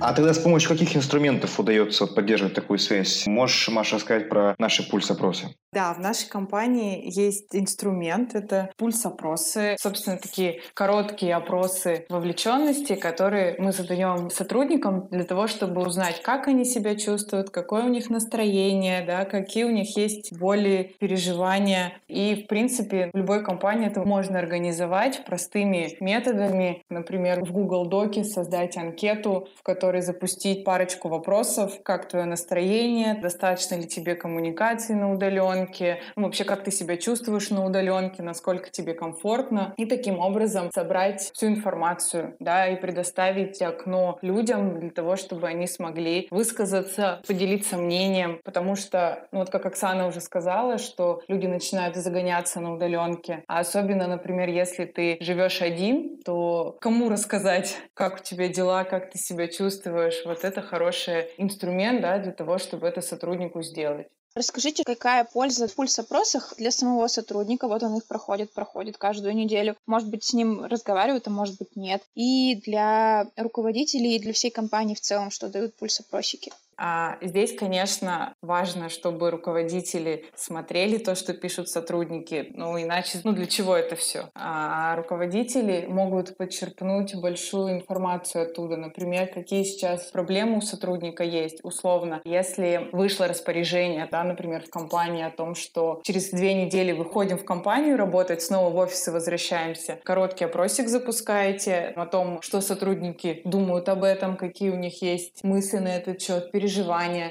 А 0.00 0.12
тогда 0.12 0.32
с 0.32 0.38
помощью 0.38 0.68
каких 0.68 0.96
инструментов 0.96 1.58
удается 1.58 2.06
поддерживать 2.06 2.54
такую 2.54 2.78
связь? 2.78 3.26
Можешь, 3.26 3.68
Маша, 3.68 3.98
сказать 3.98 4.28
про 4.28 4.54
наши 4.56 4.88
пульс-опросы? 4.88 5.48
Да, 5.72 5.92
в 5.92 5.98
нашей 5.98 6.28
компании 6.28 7.02
есть 7.04 7.54
инструмент, 7.54 8.34
это 8.34 8.70
пульс-опросы, 8.76 9.76
собственно, 9.78 10.16
такие 10.16 10.60
короткие 10.72 11.34
опросы 11.34 12.06
вовлеченности, 12.08 12.94
которые 12.94 13.56
мы 13.58 13.72
задаем 13.72 14.30
сотрудникам 14.30 15.08
для 15.10 15.24
того, 15.24 15.48
чтобы 15.48 15.82
узнать, 15.82 16.22
как 16.22 16.46
они 16.46 16.64
себя 16.64 16.96
чувствуют, 16.96 17.50
какое 17.50 17.82
у 17.82 17.88
них 17.88 18.08
настроение, 18.08 19.04
да, 19.04 19.24
какие 19.24 19.64
у 19.64 19.70
них 19.70 19.96
есть 19.96 20.32
боли, 20.38 20.94
переживания. 21.00 21.94
И, 22.06 22.44
в 22.44 22.46
принципе, 22.46 23.10
в 23.12 23.16
любой 23.16 23.44
компании 23.44 23.88
это 23.88 24.00
можно 24.02 24.38
организовать 24.38 25.24
простыми 25.26 25.96
методами. 26.00 26.82
Например, 26.88 27.44
в 27.44 27.52
Google 27.52 27.86
Доке 27.86 28.24
создать 28.24 28.76
анкету, 28.76 29.48
в 29.58 29.62
которой 29.62 29.87
запустить 29.96 30.64
парочку 30.64 31.08
вопросов, 31.08 31.72
как 31.82 32.08
твое 32.08 32.24
настроение, 32.24 33.14
достаточно 33.14 33.74
ли 33.74 33.86
тебе 33.86 34.14
коммуникации 34.14 34.94
на 34.94 35.12
удаленке, 35.12 36.00
ну, 36.16 36.24
вообще 36.24 36.44
как 36.44 36.64
ты 36.64 36.70
себя 36.70 36.96
чувствуешь 36.96 37.50
на 37.50 37.64
удаленке, 37.64 38.22
насколько 38.22 38.70
тебе 38.70 38.94
комфортно, 38.94 39.74
и 39.76 39.86
таким 39.86 40.18
образом 40.18 40.70
собрать 40.72 41.30
всю 41.32 41.48
информацию, 41.48 42.36
да, 42.38 42.68
и 42.68 42.76
предоставить 42.76 43.60
окно 43.62 44.18
людям 44.22 44.78
для 44.78 44.90
того, 44.90 45.16
чтобы 45.16 45.48
они 45.48 45.66
смогли 45.66 46.28
высказаться, 46.30 47.20
поделиться 47.26 47.76
мнением, 47.76 48.40
потому 48.44 48.76
что, 48.76 49.26
ну, 49.32 49.40
вот 49.40 49.50
как 49.50 49.66
Оксана 49.66 50.06
уже 50.06 50.20
сказала, 50.20 50.78
что 50.78 51.22
люди 51.28 51.46
начинают 51.46 51.96
загоняться 51.96 52.60
на 52.60 52.74
удаленке, 52.74 53.44
а 53.46 53.60
особенно, 53.60 54.06
например, 54.06 54.48
если 54.48 54.84
ты 54.84 55.16
живешь 55.20 55.62
один, 55.62 56.18
то 56.24 56.76
кому 56.80 57.08
рассказать, 57.08 57.76
как 57.94 58.20
у 58.20 58.22
тебя 58.22 58.48
дела, 58.48 58.84
как 58.84 59.10
ты 59.10 59.18
себя 59.18 59.48
чувствуешь, 59.78 60.24
вот 60.24 60.44
это 60.44 60.62
хороший 60.62 61.28
инструмент, 61.38 62.00
да, 62.00 62.18
для 62.18 62.32
того, 62.32 62.58
чтобы 62.58 62.86
это 62.86 63.00
сотруднику 63.00 63.62
сделать. 63.62 64.08
Расскажите, 64.34 64.84
какая 64.84 65.24
польза 65.24 65.66
в 65.66 65.74
пульс-опросах 65.74 66.54
для 66.58 66.70
самого 66.70 67.08
сотрудника? 67.08 67.66
Вот 67.66 67.82
он 67.82 67.96
их 67.96 68.06
проходит, 68.06 68.52
проходит 68.52 68.96
каждую 68.96 69.34
неделю. 69.34 69.74
Может 69.86 70.08
быть, 70.10 70.22
с 70.22 70.32
ним 70.32 70.64
разговаривают, 70.64 71.26
а 71.26 71.30
может 71.30 71.58
быть, 71.58 71.74
нет. 71.76 72.02
И 72.14 72.56
для 72.64 73.26
руководителей, 73.36 74.16
и 74.16 74.20
для 74.20 74.32
всей 74.32 74.50
компании 74.50 74.94
в 74.94 75.00
целом, 75.00 75.30
что 75.30 75.48
дают 75.48 75.74
пульс-опросики. 75.76 76.52
А 76.78 77.18
здесь, 77.20 77.56
конечно, 77.56 78.34
важно, 78.40 78.88
чтобы 78.88 79.30
руководители 79.32 80.26
смотрели 80.36 80.98
то, 80.98 81.16
что 81.16 81.34
пишут 81.34 81.68
сотрудники. 81.68 82.52
Ну, 82.54 82.80
иначе, 82.80 83.18
ну, 83.24 83.32
для 83.32 83.46
чего 83.46 83.76
это 83.76 83.96
все? 83.96 84.30
А 84.34 84.94
руководители 84.94 85.86
могут 85.88 86.36
подчерпнуть 86.36 87.16
большую 87.16 87.72
информацию 87.72 88.44
оттуда. 88.44 88.76
Например, 88.76 89.26
какие 89.26 89.64
сейчас 89.64 90.04
проблемы 90.12 90.58
у 90.58 90.60
сотрудника 90.60 91.24
есть. 91.24 91.58
Условно, 91.64 92.20
если 92.24 92.88
вышло 92.92 93.26
распоряжение, 93.26 94.06
да, 94.08 94.22
например, 94.22 94.62
в 94.62 94.70
компании 94.70 95.24
о 95.24 95.30
том, 95.30 95.56
что 95.56 96.00
через 96.04 96.30
две 96.30 96.54
недели 96.54 96.92
выходим 96.92 97.38
в 97.38 97.44
компанию 97.44 97.96
работать, 97.96 98.40
снова 98.40 98.70
в 98.70 98.76
офис 98.76 99.08
и 99.08 99.10
возвращаемся, 99.10 99.98
короткий 100.04 100.44
опросик 100.44 100.88
запускаете 100.88 101.92
о 101.96 102.06
том, 102.06 102.40
что 102.40 102.60
сотрудники 102.60 103.42
думают 103.44 103.88
об 103.88 104.04
этом, 104.04 104.36
какие 104.36 104.70
у 104.70 104.76
них 104.76 105.02
есть 105.02 105.42
мысли 105.42 105.78
на 105.78 105.96
этот 105.96 106.22
счет, 106.22 106.52
переживания. 106.52 106.67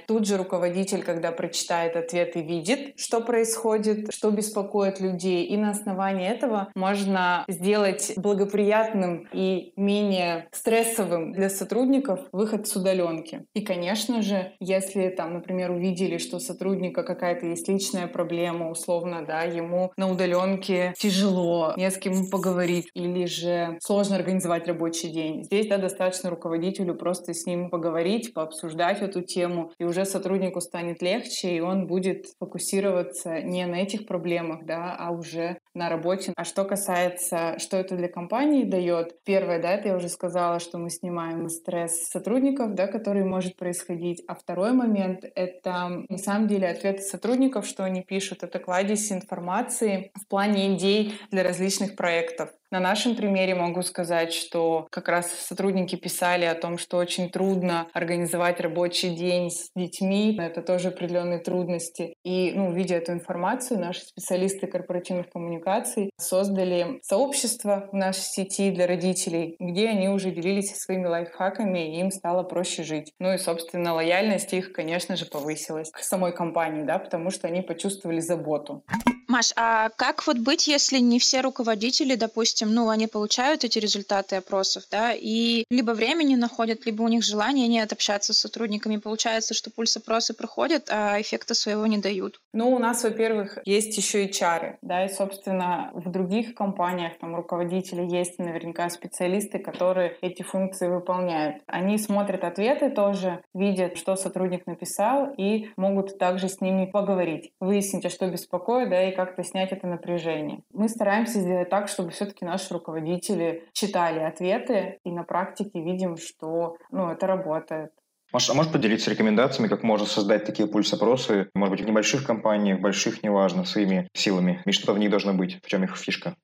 Тут 0.08 0.28
же 0.28 0.38
руководитель, 0.38 1.04
когда 1.04 1.32
прочитает 1.32 1.96
ответы, 1.96 2.42
видит, 2.42 3.00
что 3.00 3.22
происходит, 3.22 4.14
что 4.14 4.32
беспокоит 4.32 5.00
людей. 5.00 5.46
И 5.46 5.58
на 5.58 5.72
основании 5.72 6.28
этого 6.28 6.70
можно 6.76 7.46
сделать 7.48 8.14
благоприятным 8.18 9.28
и 9.32 9.74
менее 9.76 10.48
стрессовым 10.52 11.34
для 11.34 11.50
сотрудников 11.50 12.22
выход 12.32 12.68
с 12.68 12.76
удаленки. 12.76 13.46
И, 13.54 13.62
конечно 13.62 14.22
же, 14.22 14.54
если 14.60 15.10
там, 15.10 15.34
например, 15.34 15.72
увидели, 15.72 16.18
что 16.18 16.40
сотрудника 16.40 17.04
какая-то 17.04 17.46
есть 17.46 17.68
личная 17.68 18.08
проблема, 18.08 18.70
условно, 18.70 19.24
да, 19.26 19.44
ему 19.44 19.92
на 19.98 20.10
удаленке 20.10 20.94
тяжело, 20.98 21.74
не 21.78 21.90
с 21.90 21.98
кем 21.98 22.30
поговорить, 22.30 22.90
или 22.94 23.26
же 23.26 23.78
сложно 23.82 24.16
организовать 24.16 24.68
рабочий 24.68 25.10
день. 25.10 25.44
Здесь, 25.44 25.68
да, 25.68 25.78
достаточно 25.78 26.30
руководителю 26.30 26.96
просто 26.96 27.34
с 27.34 27.46
ним 27.46 27.70
поговорить, 27.70 28.34
пообсуждать 28.34 29.02
эту 29.02 29.22
тему, 29.28 29.72
и 29.80 29.84
уже 29.84 30.06
сотруднику 30.06 30.62
станет 30.62 31.02
легче, 31.02 31.56
и 31.56 31.60
он 31.60 31.88
будет 31.88 32.26
фокусироваться 32.40 33.42
не 33.42 33.66
на 33.66 33.76
этих 33.76 34.08
проблемах, 34.08 34.66
да, 34.66 34.96
а 34.98 35.12
уже 35.12 35.58
на 35.74 35.90
работе. 35.90 36.34
А 36.36 36.44
что 36.44 36.64
касается, 36.66 37.60
что 37.60 37.78
это 37.78 37.96
для 37.96 38.08
компании 38.08 38.64
дает, 38.64 39.24
первое, 39.24 39.62
да, 39.62 39.74
это 39.74 39.90
я 39.90 39.96
уже 39.96 40.10
сказала, 40.10 40.60
что 40.60 40.78
мы 40.78 40.90
снимаем 40.90 41.48
стресс 41.50 42.08
сотрудников, 42.10 42.74
да, 42.74 42.88
который 42.88 43.24
может 43.24 43.56
происходить. 43.58 44.24
А 44.28 44.36
второй 44.36 44.74
момент— 44.74 45.24
это 45.36 46.06
на 46.10 46.18
самом 46.18 46.48
деле 46.48 46.68
ответы 46.70 47.02
сотрудников, 47.02 47.68
что 47.68 47.84
они 47.84 48.02
пишут, 48.02 48.44
это 48.44 48.60
кладезь 48.60 49.12
информации 49.12 50.12
в 50.16 50.28
плане 50.28 50.76
идей 50.76 51.14
для 51.32 51.44
различных 51.44 51.96
проектов. 51.96 52.50
На 52.70 52.82
нашем 52.82 53.16
примере 53.16 53.56
могу 53.56 53.82
сказать, 53.82 54.34
что 54.34 54.88
как 54.92 55.08
раз 55.08 55.32
сотрудники 55.32 55.96
писали 55.96 56.44
о 56.44 56.54
том, 56.54 56.78
что 56.78 56.98
очень 56.98 57.30
трудно 57.30 57.88
организовать 57.94 58.60
рабочий 58.60 59.16
день 59.16 59.50
с 59.50 59.70
детьми. 59.74 60.38
Это 60.38 60.62
тоже 60.62 60.90
определенные 60.90 61.40
трудности. 61.40 62.14
И, 62.26 62.52
ну, 62.52 62.74
видя 62.74 62.96
эту 62.96 63.14
информацию, 63.14 63.80
наши 63.80 64.02
специалисты 64.02 64.68
корпоративных 64.68 65.30
коммуникаций 65.30 66.10
создали 66.18 67.00
сообщество 67.04 67.88
в 67.94 67.96
нашей 67.96 68.24
сети 68.24 68.72
для 68.72 68.86
родителей, 68.86 69.56
где 69.62 69.88
они 69.88 70.10
уже 70.10 70.32
делились 70.32 70.76
своими 70.76 71.06
лайфхаками, 71.06 71.96
и 71.96 72.02
им 72.02 72.12
стало 72.12 72.44
проще 72.44 72.84
жить. 72.84 73.14
Ну 73.20 73.34
и, 73.34 73.38
собственно, 73.38 73.94
лояльность 73.94 74.52
их, 74.52 74.74
конечно 74.74 75.16
же, 75.16 75.26
повысилась 75.26 75.90
к 75.90 76.00
самой 76.00 76.34
компании, 76.34 76.84
да, 76.84 77.00
потому 77.00 77.32
что 77.32 77.48
они 77.48 77.62
почувствовали 77.62 78.20
заботу. 78.20 78.84
Маш, 79.28 79.52
а 79.58 79.90
как 79.98 80.26
вот 80.26 80.38
быть, 80.38 80.68
если 80.68 81.00
не 81.00 81.20
все 81.20 81.42
руководители, 81.42 82.16
допустим, 82.16 82.57
ну, 82.66 82.90
они 82.90 83.08
получают 83.08 83.64
эти 83.64 83.80
результаты 83.80 84.36
опросов, 84.38 84.84
да, 84.92 85.14
и 85.14 85.66
либо 85.70 85.92
времени 85.92 86.36
находят, 86.36 86.86
либо 86.86 87.04
у 87.04 87.08
них 87.08 87.24
желания 87.24 87.68
нет 87.68 87.92
общаться 87.92 88.34
с 88.34 88.40
сотрудниками. 88.40 88.98
Получается, 88.98 89.54
что 89.54 89.70
пульс-опросы 89.72 90.34
проходят, 90.34 90.90
а 90.90 91.20
эффекта 91.22 91.54
своего 91.54 91.86
не 91.88 91.98
дают. 91.98 92.40
Ну, 92.54 92.72
у 92.72 92.80
нас, 92.80 93.04
во-первых, 93.04 93.60
есть 93.66 93.96
еще 93.98 94.26
и 94.26 94.32
чары, 94.32 94.78
да, 94.82 95.06
и, 95.06 95.10
собственно, 95.10 95.92
в 95.94 96.10
других 96.10 96.56
компаниях 96.56 97.18
там 97.20 97.36
руководители 97.36 98.02
есть 98.02 98.40
наверняка 98.40 98.90
специалисты, 98.90 99.60
которые 99.60 100.18
эти 100.22 100.44
функции 100.44 100.88
выполняют. 100.88 101.62
Они 101.68 101.98
смотрят 101.98 102.44
ответы 102.44 102.90
тоже, 102.90 103.42
видят, 103.54 103.98
что 103.98 104.16
сотрудник 104.16 104.66
написал, 104.68 105.34
и 105.38 105.70
могут 105.78 106.18
также 106.18 106.50
с 106.50 106.62
ними 106.62 106.86
поговорить, 106.86 107.52
выяснить, 107.60 108.06
а 108.06 108.10
что 108.10 108.28
беспокоит, 108.28 108.90
да, 108.90 109.10
и 109.10 109.16
как-то 109.16 109.44
снять 109.44 109.72
это 109.72 109.88
напряжение. 109.88 110.62
Мы 110.74 110.90
стараемся 110.90 111.40
сделать 111.40 111.70
так, 111.70 111.88
чтобы 111.88 112.12
все-таки 112.12 112.46
наши 112.48 112.74
руководители 112.74 113.68
читали 113.74 114.20
ответы 114.20 115.00
и 115.04 115.12
на 115.12 115.24
практике 115.24 115.82
видим, 115.82 116.18
что 116.18 116.78
ну, 116.92 117.12
это 117.12 117.28
работает. 117.28 117.92
Маша, 118.34 118.52
а 118.52 118.56
можешь 118.56 118.74
поделиться 118.74 119.10
рекомендациями, 119.10 119.70
как 119.70 119.84
можно 119.84 120.06
создать 120.06 120.46
такие 120.46 120.68
пульс-опросы? 120.68 121.50
Может 121.54 121.72
быть, 121.72 121.82
в 121.86 121.88
небольших 121.88 122.26
компаниях, 122.26 122.82
больших, 122.82 123.24
неважно, 123.24 123.64
своими 123.64 124.10
силами. 124.14 124.62
И 124.66 124.72
что 124.72 124.94
в 124.94 125.00
них 125.00 125.10
должно 125.10 125.34
быть? 125.34 125.60
В 125.64 125.68
чем 125.68 125.84
их 125.86 125.96
фишка? 125.96 126.36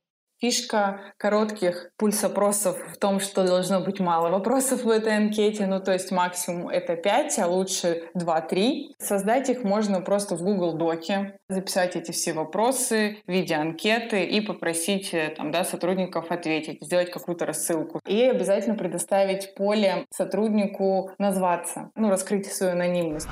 Фишка 0.44 1.00
коротких 1.16 1.92
пульс-опросов 1.98 2.78
в 2.94 2.98
том, 2.98 3.22
что 3.22 3.48
должно 3.48 3.80
быть 3.80 4.02
мало 4.02 4.28
вопросов 4.28 4.84
в 4.84 4.90
этой 4.90 5.16
анкете, 5.16 5.68
ну 5.68 5.80
то 5.80 5.94
есть 5.94 6.12
максимум 6.12 6.68
это 6.68 6.98
5, 6.98 7.40
а 7.40 7.48
лучше 7.48 8.10
2-3. 8.14 8.90
Создать 9.00 9.50
их 9.50 9.64
можно 9.64 10.02
просто 10.02 10.36
в 10.36 10.42
Google 10.42 10.74
Доке, 10.74 11.38
записать 11.48 11.96
эти 11.96 12.12
все 12.12 12.34
вопросы 12.34 13.20
в 13.26 13.32
виде 13.32 13.56
анкеты 13.56 14.26
и 14.26 14.42
попросить 14.42 15.14
э, 15.14 15.30
там, 15.30 15.50
да, 15.52 15.64
сотрудников 15.64 16.30
ответить, 16.30 16.80
сделать 16.82 17.10
какую-то 17.10 17.46
рассылку. 17.46 18.02
И 18.06 18.22
обязательно 18.24 18.76
предоставить 18.76 19.56
поле 19.56 20.06
сотруднику 20.14 21.12
назваться, 21.20 21.90
ну 21.96 22.10
раскрыть 22.10 22.52
свою 22.52 22.74
анонимность. 22.74 23.30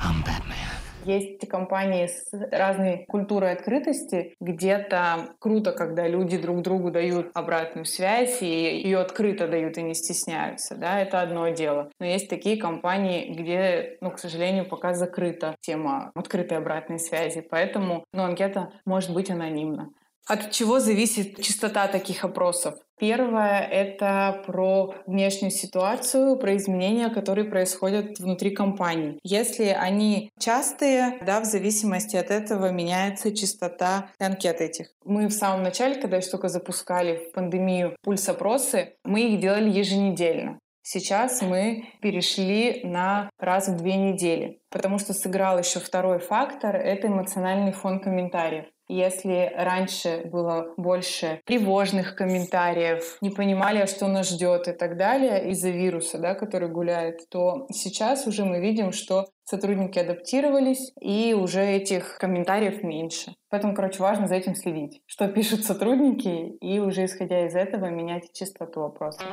Есть 1.04 1.48
компании 1.48 2.06
с 2.06 2.28
разной 2.52 3.04
культурой 3.08 3.52
открытости. 3.52 4.34
Где-то 4.40 5.34
круто, 5.38 5.72
когда 5.72 6.06
люди 6.06 6.38
друг 6.38 6.62
другу 6.62 6.90
дают 6.90 7.30
обратную 7.34 7.84
связь 7.84 8.42
и 8.42 8.46
ее 8.46 9.00
открыто 9.00 9.48
дают 9.48 9.78
и 9.78 9.82
не 9.82 9.94
стесняются. 9.94 10.76
Да, 10.76 11.00
это 11.00 11.20
одно 11.20 11.48
дело. 11.48 11.90
Но 11.98 12.06
есть 12.06 12.28
такие 12.28 12.56
компании, 12.56 13.32
где, 13.32 13.96
ну, 14.00 14.10
к 14.10 14.18
сожалению, 14.18 14.66
пока 14.66 14.94
закрыта 14.94 15.56
тема 15.60 16.12
открытой 16.14 16.58
обратной 16.58 16.98
связи. 16.98 17.40
Поэтому 17.40 18.04
ну, 18.12 18.22
анкета 18.22 18.72
может 18.84 19.12
быть 19.12 19.30
анонимна. 19.30 19.90
От 20.28 20.52
чего 20.52 20.78
зависит 20.78 21.42
частота 21.42 21.88
таких 21.88 22.24
опросов? 22.24 22.74
Первое— 22.98 23.60
это 23.72 24.44
про 24.46 24.94
внешнюю 25.06 25.50
ситуацию, 25.50 26.36
про 26.36 26.56
изменения, 26.56 27.08
которые 27.08 27.46
происходят 27.46 28.20
внутри 28.20 28.50
компании. 28.50 29.18
Если 29.24 29.64
они 29.64 30.30
частые, 30.38 31.18
да, 31.26 31.40
в 31.40 31.44
зависимости 31.44 32.14
от 32.14 32.30
этого 32.30 32.70
меняется 32.70 33.34
частота 33.34 34.10
анкет 34.20 34.60
этих. 34.60 34.92
Мы 35.04 35.26
в 35.26 35.32
самом 35.32 35.64
начале, 35.64 36.00
когда 36.00 36.18
еще 36.18 36.30
только 36.30 36.48
запускали 36.48 37.16
в 37.16 37.32
пандемию 37.32 37.96
пульс-опросы, 38.02 38.94
мы 39.04 39.22
их 39.22 39.40
делали 39.40 39.70
еженедельно. 39.70 40.60
Сейчас 40.84 41.42
мы 41.42 41.84
перешли 42.00 42.82
на 42.82 43.30
раз 43.38 43.68
в 43.68 43.76
две 43.76 43.94
недели, 43.94 44.60
потому 44.68 44.98
что 44.98 45.12
сыграл 45.12 45.58
еще 45.58 45.78
второй 45.78 46.18
фактор— 46.18 46.74
это 46.76 47.06
эмоциональный 47.06 47.70
фон 47.70 48.00
комментариев. 48.00 48.66
Если 48.88 49.52
раньше 49.56 50.22
было 50.24 50.74
больше 50.76 51.40
тревожных 51.44 52.14
комментариев, 52.14 53.18
не 53.20 53.30
понимали, 53.30 53.86
что 53.86 54.06
нас 54.08 54.30
ждет 54.30 54.68
и 54.68 54.72
так 54.72 54.96
далее 54.96 55.50
из-за 55.50 55.70
вируса, 55.70 56.18
да, 56.18 56.34
который 56.34 56.68
гуляет, 56.68 57.28
то 57.30 57.66
сейчас 57.72 58.26
уже 58.26 58.44
мы 58.44 58.60
видим, 58.60 58.92
что 58.92 59.26
сотрудники 59.44 59.98
адаптировались, 59.98 60.92
и 61.00 61.34
уже 61.34 61.62
этих 61.64 62.18
комментариев 62.18 62.82
меньше. 62.82 63.34
Поэтому, 63.50 63.74
короче, 63.74 64.02
важно 64.02 64.26
за 64.26 64.36
этим 64.36 64.54
следить, 64.54 65.00
что 65.06 65.28
пишут 65.28 65.64
сотрудники, 65.64 66.56
и 66.60 66.78
уже 66.78 67.04
исходя 67.04 67.46
из 67.46 67.54
этого 67.54 67.86
менять 67.86 68.32
частоту 68.32 68.80
вопросов. 68.80 69.26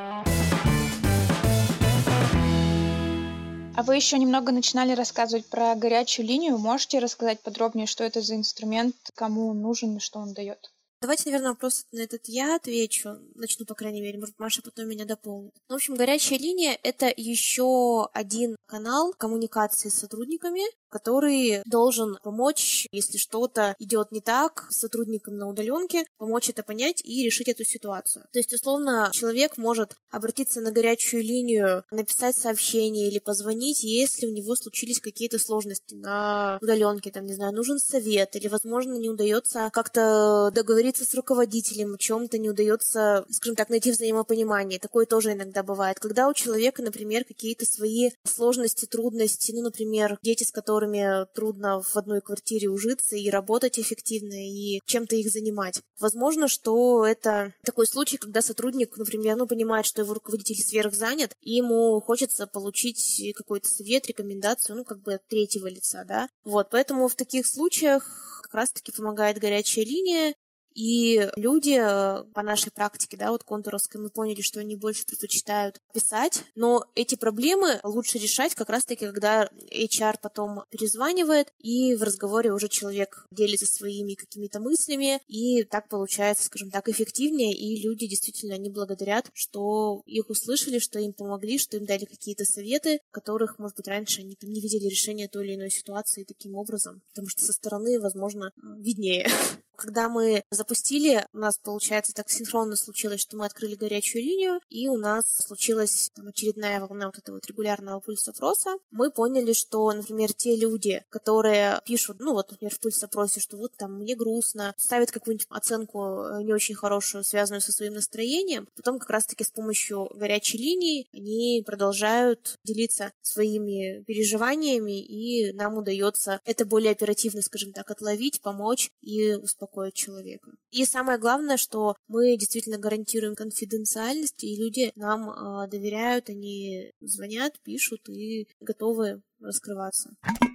А 3.80 3.82
вы 3.82 3.96
еще 3.96 4.18
немного 4.18 4.52
начинали 4.52 4.92
рассказывать 4.92 5.46
про 5.46 5.74
горячую 5.74 6.26
линию. 6.26 6.58
Можете 6.58 6.98
рассказать 6.98 7.40
подробнее, 7.40 7.86
что 7.86 8.04
это 8.04 8.20
за 8.20 8.36
инструмент, 8.36 8.94
кому 9.14 9.48
он 9.48 9.62
нужен 9.62 9.96
и 9.96 10.00
что 10.00 10.18
он 10.18 10.34
дает? 10.34 10.70
Давайте, 11.02 11.30
наверное, 11.30 11.52
вопрос 11.52 11.86
на 11.92 12.00
этот 12.00 12.28
я 12.28 12.56
отвечу. 12.56 13.16
Начну, 13.34 13.64
по 13.64 13.74
крайней 13.74 14.02
мере. 14.02 14.18
Может, 14.18 14.38
Маша 14.38 14.60
потом 14.60 14.86
меня 14.86 15.06
дополнит. 15.06 15.54
Ну, 15.70 15.74
в 15.74 15.76
общем, 15.76 15.94
горячая 15.94 16.38
линия— 16.38 16.78
это 16.82 17.10
еще 17.16 18.06
один 18.12 18.56
канал 18.66 19.14
коммуникации 19.16 19.88
с 19.88 19.94
сотрудниками, 19.94 20.60
который 20.90 21.62
должен 21.64 22.18
помочь, 22.22 22.86
если 22.92 23.16
что-то 23.16 23.74
идет 23.78 24.12
не 24.12 24.20
так, 24.20 24.66
сотрудникам 24.68 25.38
на 25.38 25.48
удаленке, 25.48 26.04
помочь 26.18 26.50
это 26.50 26.62
понять 26.62 27.00
и 27.02 27.24
решить 27.24 27.48
эту 27.48 27.64
ситуацию. 27.64 28.26
То 28.32 28.38
есть, 28.38 28.52
условно, 28.52 29.10
человек 29.14 29.56
может 29.56 29.96
обратиться 30.10 30.60
на 30.60 30.70
горячую 30.70 31.22
линию, 31.22 31.82
написать 31.90 32.36
сообщение 32.36 33.08
или 33.08 33.20
позвонить, 33.20 33.82
если 33.82 34.26
у 34.26 34.32
него 34.32 34.54
случились 34.54 35.00
какие-то 35.00 35.38
сложности 35.38 35.94
на 35.94 36.58
удаленке, 36.60 37.10
там, 37.10 37.24
не 37.24 37.32
знаю, 37.32 37.54
нужен 37.54 37.78
совет, 37.78 38.36
или, 38.36 38.48
возможно, 38.48 38.94
не 38.94 39.08
удается 39.08 39.70
как-то 39.72 40.50
договориться 40.52 40.89
с 40.96 41.14
руководителем, 41.14 41.94
о 41.94 41.98
чем-то 41.98 42.38
не 42.38 42.50
удается, 42.50 43.24
скажем 43.30 43.56
так, 43.56 43.68
найти 43.68 43.90
взаимопонимание. 43.90 44.78
Такое 44.78 45.06
тоже 45.06 45.32
иногда 45.32 45.62
бывает. 45.62 45.98
Когда 45.98 46.28
у 46.28 46.34
человека, 46.34 46.82
например, 46.82 47.24
какие-то 47.24 47.64
свои 47.64 48.10
сложности, 48.24 48.86
трудности, 48.86 49.52
ну, 49.52 49.62
например, 49.62 50.18
дети, 50.22 50.44
с 50.44 50.50
которыми 50.50 51.26
трудно 51.34 51.82
в 51.82 51.96
одной 51.96 52.20
квартире 52.20 52.68
ужиться 52.68 53.16
и 53.16 53.30
работать 53.30 53.78
эффективно, 53.78 54.34
и 54.34 54.80
чем-то 54.86 55.16
их 55.16 55.30
занимать. 55.30 55.80
Возможно, 55.98 56.48
что 56.48 57.04
это 57.04 57.54
такой 57.64 57.86
случай, 57.86 58.16
когда 58.16 58.42
сотрудник, 58.42 58.96
например, 58.96 59.36
ну, 59.36 59.46
понимает, 59.46 59.86
что 59.86 60.02
его 60.02 60.14
руководитель 60.14 60.62
сверхзанят, 60.62 61.34
и 61.40 61.54
ему 61.54 62.00
хочется 62.00 62.46
получить 62.46 63.32
какой-то 63.36 63.68
совет, 63.68 64.06
рекомендацию, 64.06 64.76
ну, 64.76 64.84
как 64.84 65.02
бы 65.02 65.14
от 65.14 65.26
третьего 65.28 65.66
лица, 65.66 66.04
да. 66.06 66.28
Вот, 66.44 66.70
поэтому 66.70 67.08
в 67.08 67.14
таких 67.14 67.46
случаях 67.46 68.40
как 68.42 68.54
раз-таки 68.54 68.92
помогает 68.92 69.38
горячая 69.38 69.84
линия, 69.84 70.34
и 70.74 71.28
люди 71.36 71.78
э, 71.80 72.24
по 72.32 72.42
нашей 72.42 72.70
практике, 72.70 73.16
да, 73.16 73.30
вот 73.30 73.44
контуровской, 73.44 74.00
мы 74.00 74.10
поняли, 74.10 74.40
что 74.40 74.60
они 74.60 74.76
больше 74.76 75.04
предпочитают 75.06 75.80
писать, 75.92 76.42
но 76.54 76.84
эти 76.94 77.14
проблемы 77.14 77.80
лучше 77.82 78.18
решать 78.18 78.54
как 78.54 78.70
раз-таки, 78.70 79.06
когда 79.06 79.48
HR 79.72 80.16
потом 80.22 80.62
перезванивает, 80.70 81.52
и 81.58 81.94
в 81.94 82.02
разговоре 82.02 82.52
уже 82.52 82.68
человек 82.68 83.26
делится 83.30 83.66
своими 83.66 84.14
какими-то 84.14 84.60
мыслями, 84.60 85.20
и 85.28 85.64
так 85.64 85.88
получается, 85.88 86.44
скажем 86.44 86.70
так, 86.70 86.88
эффективнее, 86.88 87.52
и 87.52 87.80
люди 87.82 88.06
действительно 88.06 88.56
не 88.58 88.70
благодарят, 88.70 89.30
что 89.34 90.02
их 90.06 90.30
услышали, 90.30 90.78
что 90.78 90.98
им 90.98 91.12
помогли, 91.12 91.58
что 91.58 91.76
им 91.76 91.86
дали 91.86 92.04
какие-то 92.04 92.44
советы, 92.44 93.00
которых, 93.10 93.58
может 93.58 93.76
быть, 93.76 93.88
раньше 93.88 94.20
они 94.20 94.34
там 94.34 94.50
не 94.50 94.60
видели 94.60 94.88
решения 94.88 95.28
той 95.28 95.46
или 95.46 95.54
иной 95.56 95.70
ситуации 95.70 96.24
таким 96.24 96.54
образом, 96.54 97.02
потому 97.08 97.28
что 97.28 97.44
со 97.44 97.52
стороны, 97.52 98.00
возможно, 98.00 98.52
виднее. 98.78 99.28
Когда 99.80 100.10
мы 100.10 100.44
запустили, 100.50 101.26
у 101.32 101.38
нас, 101.38 101.56
получается, 101.56 102.12
так 102.12 102.28
синхронно 102.28 102.76
случилось, 102.76 103.22
что 103.22 103.38
мы 103.38 103.46
открыли 103.46 103.76
горячую 103.76 104.22
линию, 104.22 104.60
и 104.68 104.88
у 104.88 104.98
нас 104.98 105.24
случилась 105.38 106.10
там, 106.14 106.28
очередная 106.28 106.80
волна 106.80 107.06
вот 107.06 107.16
этого 107.16 107.36
вот 107.36 107.46
регулярного 107.46 107.98
пульс-опроса. 108.00 108.76
Мы 108.90 109.10
поняли, 109.10 109.54
что, 109.54 109.90
например, 109.90 110.34
те 110.34 110.54
люди, 110.54 111.02
которые 111.08 111.80
пишут, 111.86 112.18
ну 112.20 112.34
вот, 112.34 112.50
например, 112.50 112.74
в 112.74 112.78
пульс-опросе, 112.78 113.40
что 113.40 113.56
вот 113.56 113.72
там 113.78 114.00
мне 114.00 114.14
грустно, 114.14 114.74
ставят 114.76 115.12
какую-нибудь 115.12 115.46
оценку 115.48 116.24
э, 116.24 116.42
не 116.42 116.52
очень 116.52 116.74
хорошую, 116.74 117.24
связанную 117.24 117.62
со 117.62 117.72
своим 117.72 117.94
настроением, 117.94 118.68
потом 118.76 118.98
как 118.98 119.08
раз-таки 119.08 119.44
с 119.44 119.50
помощью 119.50 120.10
горячей 120.14 120.58
линии 120.58 121.08
они 121.14 121.62
продолжают 121.64 122.58
делиться 122.64 123.12
своими 123.22 124.02
переживаниями, 124.02 125.00
и 125.00 125.54
нам 125.54 125.78
удается 125.78 126.38
это 126.44 126.66
более 126.66 126.92
оперативно, 126.92 127.40
скажем 127.40 127.72
так, 127.72 127.90
отловить, 127.90 128.42
помочь 128.42 128.90
и 129.00 129.36
успокоить 129.36 129.69
успокоить 129.70 129.94
человека. 129.94 130.50
И 130.70 130.84
самое 130.84 131.18
главное, 131.18 131.56
что 131.56 131.96
мы 132.08 132.36
действительно 132.36 132.78
гарантируем 132.78 133.34
конфиденциальность, 133.34 134.42
и 134.44 134.56
люди 134.56 134.92
нам 134.96 135.30
э, 135.30 135.68
доверяют, 135.68 136.28
они 136.28 136.92
звонят, 137.00 137.54
пишут 137.62 138.08
и 138.08 138.48
готовы 138.60 139.22
раскрываться. 139.40 140.10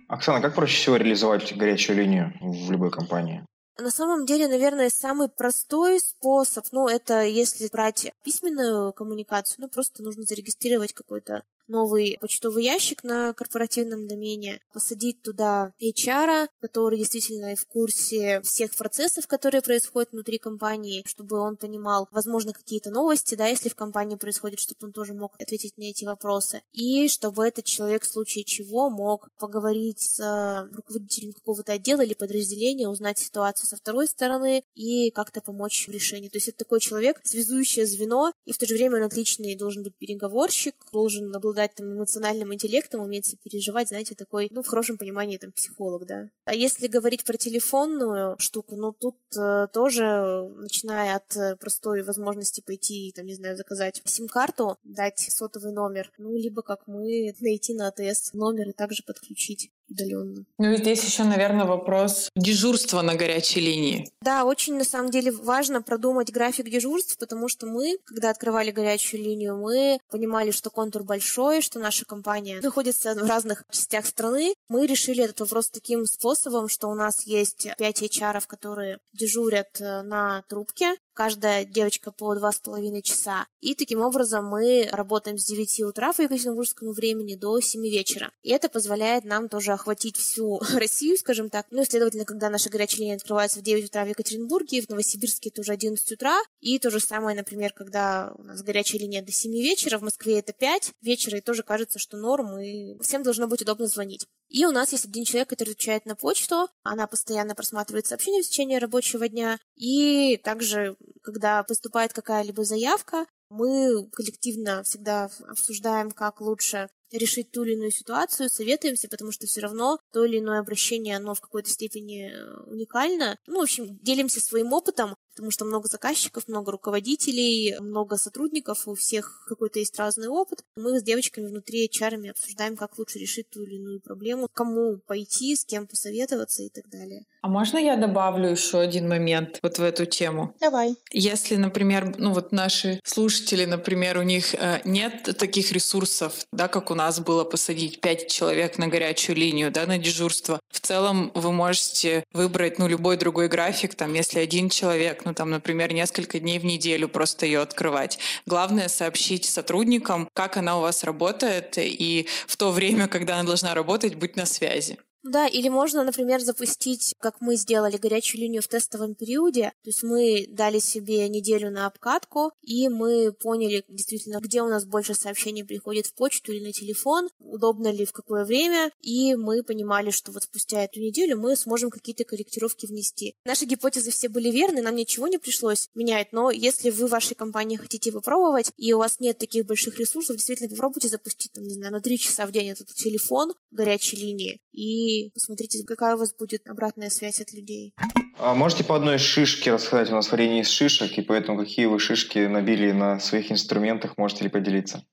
Оксана, 0.07 0.41
как 0.41 0.55
проще 0.55 0.77
всего 0.77 0.97
реализовать 0.97 1.55
горячую 1.57 1.97
линию 1.97 2.33
в 2.41 2.71
любой 2.71 2.91
компании? 2.91 3.45
На 3.77 3.91
самом 3.91 4.25
деле, 4.25 4.47
наверное, 4.47 4.89
самый 4.89 5.27
простой 5.27 5.99
способ, 5.99 6.65
ну, 6.71 6.87
это 6.87 7.23
если 7.23 7.67
брать 7.69 8.09
письменную 8.23 8.93
коммуникацию, 8.93 9.57
ну, 9.59 9.67
просто 9.67 10.01
нужно 10.01 10.23
зарегистрировать 10.23 10.93
какой-то 10.93 11.43
новый 11.67 12.17
почтовый 12.19 12.63
ящик 12.63 13.03
на 13.03 13.33
корпоративном 13.33 14.07
домене, 14.07 14.61
посадить 14.73 15.21
туда 15.21 15.73
HR, 15.81 16.47
который 16.59 16.97
действительно 16.97 17.55
в 17.55 17.65
курсе 17.67 18.41
всех 18.41 18.75
процессов, 18.75 19.27
которые 19.27 19.61
происходят 19.61 20.11
внутри 20.11 20.37
компании, 20.37 21.03
чтобы 21.05 21.39
он 21.39 21.57
понимал, 21.57 22.07
возможно, 22.11 22.53
какие-то 22.53 22.91
новости, 22.91 23.35
да, 23.35 23.47
если 23.47 23.69
в 23.69 23.75
компании 23.75 24.15
происходит, 24.15 24.59
чтобы 24.59 24.77
он 24.83 24.93
тоже 24.93 25.13
мог 25.13 25.35
ответить 25.39 25.77
на 25.77 25.83
эти 25.83 26.05
вопросы. 26.05 26.61
И 26.71 27.07
чтобы 27.07 27.45
этот 27.45 27.65
человек 27.65 28.03
в 28.03 28.11
случае 28.11 28.43
чего 28.43 28.89
мог 28.89 29.29
поговорить 29.39 30.01
с 30.01 30.67
руководителем 30.71 31.33
какого-то 31.33 31.73
отдела 31.73 32.01
или 32.01 32.13
подразделения, 32.13 32.87
узнать 32.87 33.17
ситуацию 33.17 33.67
со 33.67 33.77
второй 33.77 34.07
стороны 34.07 34.63
и 34.73 35.11
как-то 35.11 35.41
помочь 35.41 35.87
в 35.87 35.91
решении. 35.91 36.29
То 36.29 36.37
есть 36.37 36.49
это 36.49 36.59
такой 36.59 36.79
человек, 36.79 37.21
связующее 37.23 37.85
звено, 37.85 38.31
и 38.45 38.51
в 38.51 38.57
то 38.57 38.65
же 38.65 38.75
время 38.75 38.97
он 38.97 39.03
отличный 39.03 39.55
должен 39.55 39.83
быть 39.83 39.95
переговорщик, 39.95 40.75
должен 40.91 41.35
обладать 41.35 41.54
обладать 41.55 41.75
там 41.75 41.93
эмоциональным 41.93 42.53
интеллектом, 42.53 43.01
уметь 43.01 43.35
переживать, 43.43 43.87
знаете, 43.87 44.15
такой, 44.15 44.49
ну, 44.51 44.61
в 44.61 44.67
хорошем 44.67 44.97
понимании, 44.97 45.37
там, 45.37 45.51
психолог, 45.51 46.05
да. 46.05 46.29
А 46.45 46.53
если 46.53 46.87
говорить 46.87 47.23
про 47.23 47.37
телефонную 47.37 48.35
штуку, 48.39 48.75
ну, 48.75 48.91
тут 48.91 49.17
э, 49.37 49.67
тоже, 49.73 50.49
начиная 50.57 51.15
от 51.15 51.35
э, 51.37 51.55
простой 51.55 52.03
возможности 52.03 52.61
пойти, 52.61 53.13
там, 53.15 53.25
не 53.25 53.35
знаю, 53.35 53.55
заказать 53.55 54.01
сим-карту, 54.05 54.77
дать 54.83 55.19
сотовый 55.19 55.71
номер, 55.71 56.11
ну, 56.17 56.35
либо 56.35 56.61
как 56.61 56.87
мы, 56.87 57.33
найти 57.39 57.73
на 57.73 57.87
АТС 57.87 58.33
номер 58.33 58.69
и 58.69 58.73
также 58.73 59.03
подключить 59.03 59.71
удаленно. 59.89 60.45
Ну 60.57 60.71
и 60.71 60.77
здесь 60.77 61.03
еще, 61.03 61.23
наверное, 61.23 61.65
вопрос 61.65 62.29
дежурства 62.35 63.01
на 63.01 63.15
горячей 63.15 63.61
линии. 63.61 64.09
Да, 64.21 64.45
очень 64.45 64.75
на 64.77 64.83
самом 64.83 65.11
деле 65.11 65.31
важно 65.31 65.81
продумать 65.81 66.31
график 66.31 66.69
дежурств, 66.69 67.17
потому 67.17 67.47
что 67.47 67.67
мы, 67.67 67.97
когда 68.05 68.29
открывали 68.29 68.71
горячую 68.71 69.23
линию, 69.23 69.57
мы 69.57 69.99
понимали, 70.09 70.51
что 70.51 70.69
контур 70.69 71.03
большой, 71.03 71.61
что 71.61 71.79
наша 71.79 72.05
компания 72.05 72.59
находится 72.61 73.13
в 73.13 73.27
разных 73.27 73.63
частях 73.69 74.05
страны, 74.05 74.53
Мы 74.69 74.87
решили 74.87 75.23
этот 75.23 75.39
вопрос 75.41 75.69
таким 75.69 76.05
способом, 76.05 76.67
что 76.69 76.87
у 76.87 76.95
нас 76.95 77.25
есть 77.25 77.67
5 77.77 78.01
HR, 78.01 78.43
которые 78.47 78.99
дежурят 79.13 79.79
э, 79.79 80.01
на 80.01 80.43
трубке, 80.47 80.95
каждая 81.15 81.65
девочка 81.65 82.11
по 82.11 82.35
два 82.35 82.51
с 82.51 82.59
половиной 82.59 83.01
часа. 83.01 83.47
И 83.61 83.73
таким 83.73 84.01
образом 84.01 84.45
мы 84.45 84.87
работаем 84.91 85.39
с 85.39 85.45
9 85.45 85.81
утра 85.81 86.13
по 86.13 86.21
екатеринбургскому 86.21 86.91
времени 86.91 87.35
до 87.35 87.59
7 87.59 87.81
вечера. 87.81 88.31
И 88.43 88.51
это 88.51 88.69
позволяет 88.69 89.23
нам 89.23 89.49
тоже 89.49 89.71
охватить 89.71 90.17
всю 90.17 90.59
Россию, 90.75 91.17
скажем 91.17 91.49
так. 91.49 91.65
Ну 91.71 91.83
следовательно, 91.85 92.25
когда 92.25 92.49
наша 92.49 92.69
горячая 92.69 93.01
линия 93.01 93.15
открывается 93.15 93.59
в 93.59 93.63
9 93.63 93.85
утра 93.85 94.05
в 94.05 94.09
Екатеринбурге, 94.09 94.81
в 94.81 94.89
Новосибирске 94.89 95.49
это 95.49 95.61
уже 95.61 95.71
11 95.71 96.11
утра. 96.11 96.37
И 96.59 96.77
то 96.77 96.91
же 96.91 96.99
самое, 96.99 97.35
например, 97.35 97.73
когда 97.73 98.33
у 98.37 98.43
нас 98.43 98.61
горячая 98.61 98.99
линия 98.99 99.23
до 99.23 99.31
7 99.31 99.51
вечера, 99.51 99.97
в 99.97 100.03
Москве 100.03 100.39
это 100.39 100.53
5 100.53 100.91
вечера, 101.01 101.37
и 101.37 101.41
тоже 101.41 101.63
кажется, 101.63 101.97
что 101.97 102.17
норм, 102.17 102.59
и 102.59 103.01
всем 103.01 103.23
должно 103.23 103.47
быть 103.47 103.61
удобно 103.61 103.87
звонить. 103.87 104.27
И 104.49 104.65
у 104.65 104.71
нас 104.71 104.91
есть 104.91 105.05
один 105.05 105.25
человек, 105.25 105.49
который 105.49 105.71
отвечает 105.71 106.05
на 106.05 106.15
почту. 106.15 106.69
Она 106.83 107.07
постоянно 107.07 107.55
просматривает 107.55 108.05
сообщения 108.05 108.43
в 108.43 108.47
течение 108.47 108.77
рабочего 108.79 109.27
дня. 109.27 109.59
И 109.75 110.37
также, 110.37 110.95
когда 111.21 111.63
поступает 111.63 112.13
какая-либо 112.13 112.63
заявка, 112.63 113.25
мы 113.49 114.09
коллективно 114.11 114.83
всегда 114.83 115.29
обсуждаем, 115.47 116.11
как 116.11 116.41
лучше 116.41 116.89
решить 117.11 117.51
ту 117.51 117.63
или 117.63 117.73
иную 117.73 117.91
ситуацию, 117.91 118.49
советуемся, 118.49 119.07
потому 119.07 119.31
что 119.31 119.45
все 119.47 119.61
равно 119.61 119.99
то 120.11 120.25
или 120.25 120.39
иное 120.39 120.59
обращение, 120.59 121.17
оно 121.17 121.33
в 121.35 121.41
какой-то 121.41 121.69
степени 121.69 122.31
э, 122.31 122.63
уникально. 122.65 123.37
Ну, 123.47 123.59
в 123.59 123.63
общем, 123.63 123.97
делимся 124.01 124.41
своим 124.41 124.73
опытом, 124.73 125.15
потому 125.35 125.51
что 125.51 125.65
много 125.65 125.89
заказчиков, 125.89 126.47
много 126.47 126.71
руководителей, 126.71 127.75
много 127.79 128.15
сотрудников, 128.15 128.87
у 128.87 128.95
всех 128.95 129.43
какой-то 129.47 129.79
есть 129.79 129.99
разный 129.99 130.29
опыт. 130.29 130.63
Мы 130.77 130.99
с 130.99 131.03
девочками 131.03 131.47
внутри 131.47 131.87
HR 131.87 132.29
обсуждаем, 132.29 132.77
как 132.77 132.97
лучше 132.97 133.19
решить 133.19 133.49
ту 133.49 133.63
или 133.63 133.75
иную 133.75 133.99
проблему, 133.99 134.47
кому 134.53 134.97
пойти, 135.05 135.55
с 135.55 135.65
кем 135.65 135.87
посоветоваться 135.87 136.63
и 136.63 136.69
так 136.69 136.89
далее. 136.89 137.25
А 137.41 137.47
можно 137.47 137.77
я 137.77 137.95
добавлю 137.95 138.49
еще 138.49 138.79
один 138.79 139.07
момент 139.07 139.59
вот 139.61 139.77
в 139.77 139.83
эту 139.83 140.05
тему? 140.05 140.55
Давай. 140.59 140.95
Если, 141.11 141.57
например, 141.57 142.15
ну 142.17 142.33
вот 142.33 142.51
наши 142.51 142.99
слушатели, 143.03 143.65
например, 143.65 144.17
у 144.17 144.23
них 144.23 144.55
э, 144.55 144.81
нет 144.83 145.37
таких 145.37 145.71
ресурсов, 145.71 146.33
да, 146.51 146.67
как 146.67 146.89
у 146.89 146.95
нас 146.95 147.19
было 147.19 147.43
посадить 147.43 148.01
пять 148.01 148.31
человек 148.31 148.77
на 148.77 148.87
горячую 148.87 149.35
линию, 149.35 149.71
да, 149.71 149.85
на 149.85 149.97
дежурство. 149.97 150.59
В 150.71 150.79
целом 150.79 151.31
вы 151.35 151.51
можете 151.51 152.23
выбрать, 152.33 152.79
ну, 152.79 152.87
любой 152.87 153.17
другой 153.17 153.47
график, 153.47 153.95
там, 153.95 154.13
если 154.13 154.39
один 154.39 154.69
человек, 154.69 155.24
ну, 155.25 155.33
там, 155.33 155.49
например, 155.49 155.91
несколько 155.93 156.39
дней 156.39 156.59
в 156.59 156.65
неделю 156.65 157.09
просто 157.09 157.45
ее 157.45 157.61
открывать. 157.61 158.19
Главное 158.45 158.87
сообщить 158.87 159.45
сотрудникам, 159.45 160.29
как 160.33 160.57
она 160.57 160.77
у 160.77 160.81
вас 160.81 161.03
работает, 161.03 161.77
и 161.77 162.27
в 162.47 162.55
то 162.57 162.71
время, 162.71 163.07
когда 163.07 163.35
она 163.35 163.43
должна 163.43 163.73
работать, 163.73 164.15
быть 164.15 164.35
на 164.35 164.45
связи. 164.45 164.97
Да, 165.25 165.47
или 165.47 165.69
можно, 165.69 166.03
например, 166.03 166.39
запустить, 166.39 167.15
как 167.19 167.41
мы 167.41 167.55
сделали, 167.55 167.97
горячую 167.97 168.41
линию 168.41 168.61
в 168.61 168.67
тестовом 168.67 169.15
периоде. 169.15 169.73
То 169.83 169.89
есть 169.89 170.03
мы 170.03 170.45
дали 170.49 170.77
себе 170.77 171.27
неделю 171.29 171.71
на 171.71 171.87
обкатку, 171.87 172.51
и 172.61 172.89
мы 172.89 173.31
поняли 173.31 173.83
действительно, 173.87 174.39
где 174.39 174.61
у 174.61 174.67
нас 174.67 174.85
больше 174.85 175.15
сообщений 175.15 175.65
приходит 175.65 176.05
в 176.05 176.13
почту 176.13 176.51
или 176.51 176.63
на 176.63 176.71
телефон, 176.71 177.29
удобно 177.39 177.91
ли 177.91 178.05
в 178.05 178.11
какое 178.11 178.45
время, 178.45 178.91
и 179.01 179.33
мы 179.33 179.63
понимали, 179.63 180.11
что 180.11 180.31
вот 180.31 180.43
спустя 180.43 180.83
эту 180.83 180.99
неделю 180.99 181.39
мы 181.39 181.55
сможем 181.55 181.89
какие-то 181.89 182.23
корректировки 182.23 182.85
внести. 182.85 183.33
Наши 183.45 183.65
гипотезы 183.65 184.11
все 184.11 184.29
были 184.29 184.51
верны, 184.51 184.83
нам 184.83 184.95
ничего 184.95 185.27
не 185.27 185.39
пришлось 185.39 185.89
менять, 185.95 186.33
но 186.33 186.51
если 186.51 186.91
вы 186.91 187.07
в 187.07 187.11
вашей 187.11 187.33
компании 187.33 187.77
хотите 187.77 188.11
попробовать, 188.11 188.71
и 188.77 188.93
у 188.93 188.99
вас 188.99 189.19
нет 189.19 189.39
таких 189.39 189.65
больших 189.65 189.97
ресурсов, 189.97 190.35
действительно 190.35 190.69
попробуйте 190.69 191.07
запустить, 191.07 191.51
там, 191.53 191.63
не 191.63 191.73
знаю, 191.73 191.93
на 191.93 191.99
3 191.99 192.19
часа 192.19 192.45
в 192.45 192.51
день 192.51 192.69
этот 192.69 192.93
телефон 192.93 193.55
горячей 193.75 194.17
линии, 194.17 194.59
и 194.71 195.29
посмотрите, 195.33 195.83
какая 195.85 196.15
у 196.15 196.19
вас 196.19 196.33
будет 196.33 196.67
обратная 196.67 197.09
связь 197.09 197.41
от 197.41 197.53
людей. 197.53 197.93
А 198.37 198.53
можете 198.53 198.83
по 198.83 198.95
одной 198.95 199.17
шишке 199.17 199.71
рассказать? 199.71 200.09
У 200.09 200.15
нас 200.15 200.31
варенье 200.31 200.61
из 200.61 200.69
шишек, 200.69 201.17
и 201.17 201.21
поэтому 201.21 201.59
какие 201.59 201.85
вы 201.85 201.99
шишки 201.99 202.39
набили 202.39 202.91
на 202.91 203.19
своих 203.19 203.51
инструментах, 203.51 204.17
можете 204.17 204.43
ли 204.43 204.49
поделиться? 204.49 205.05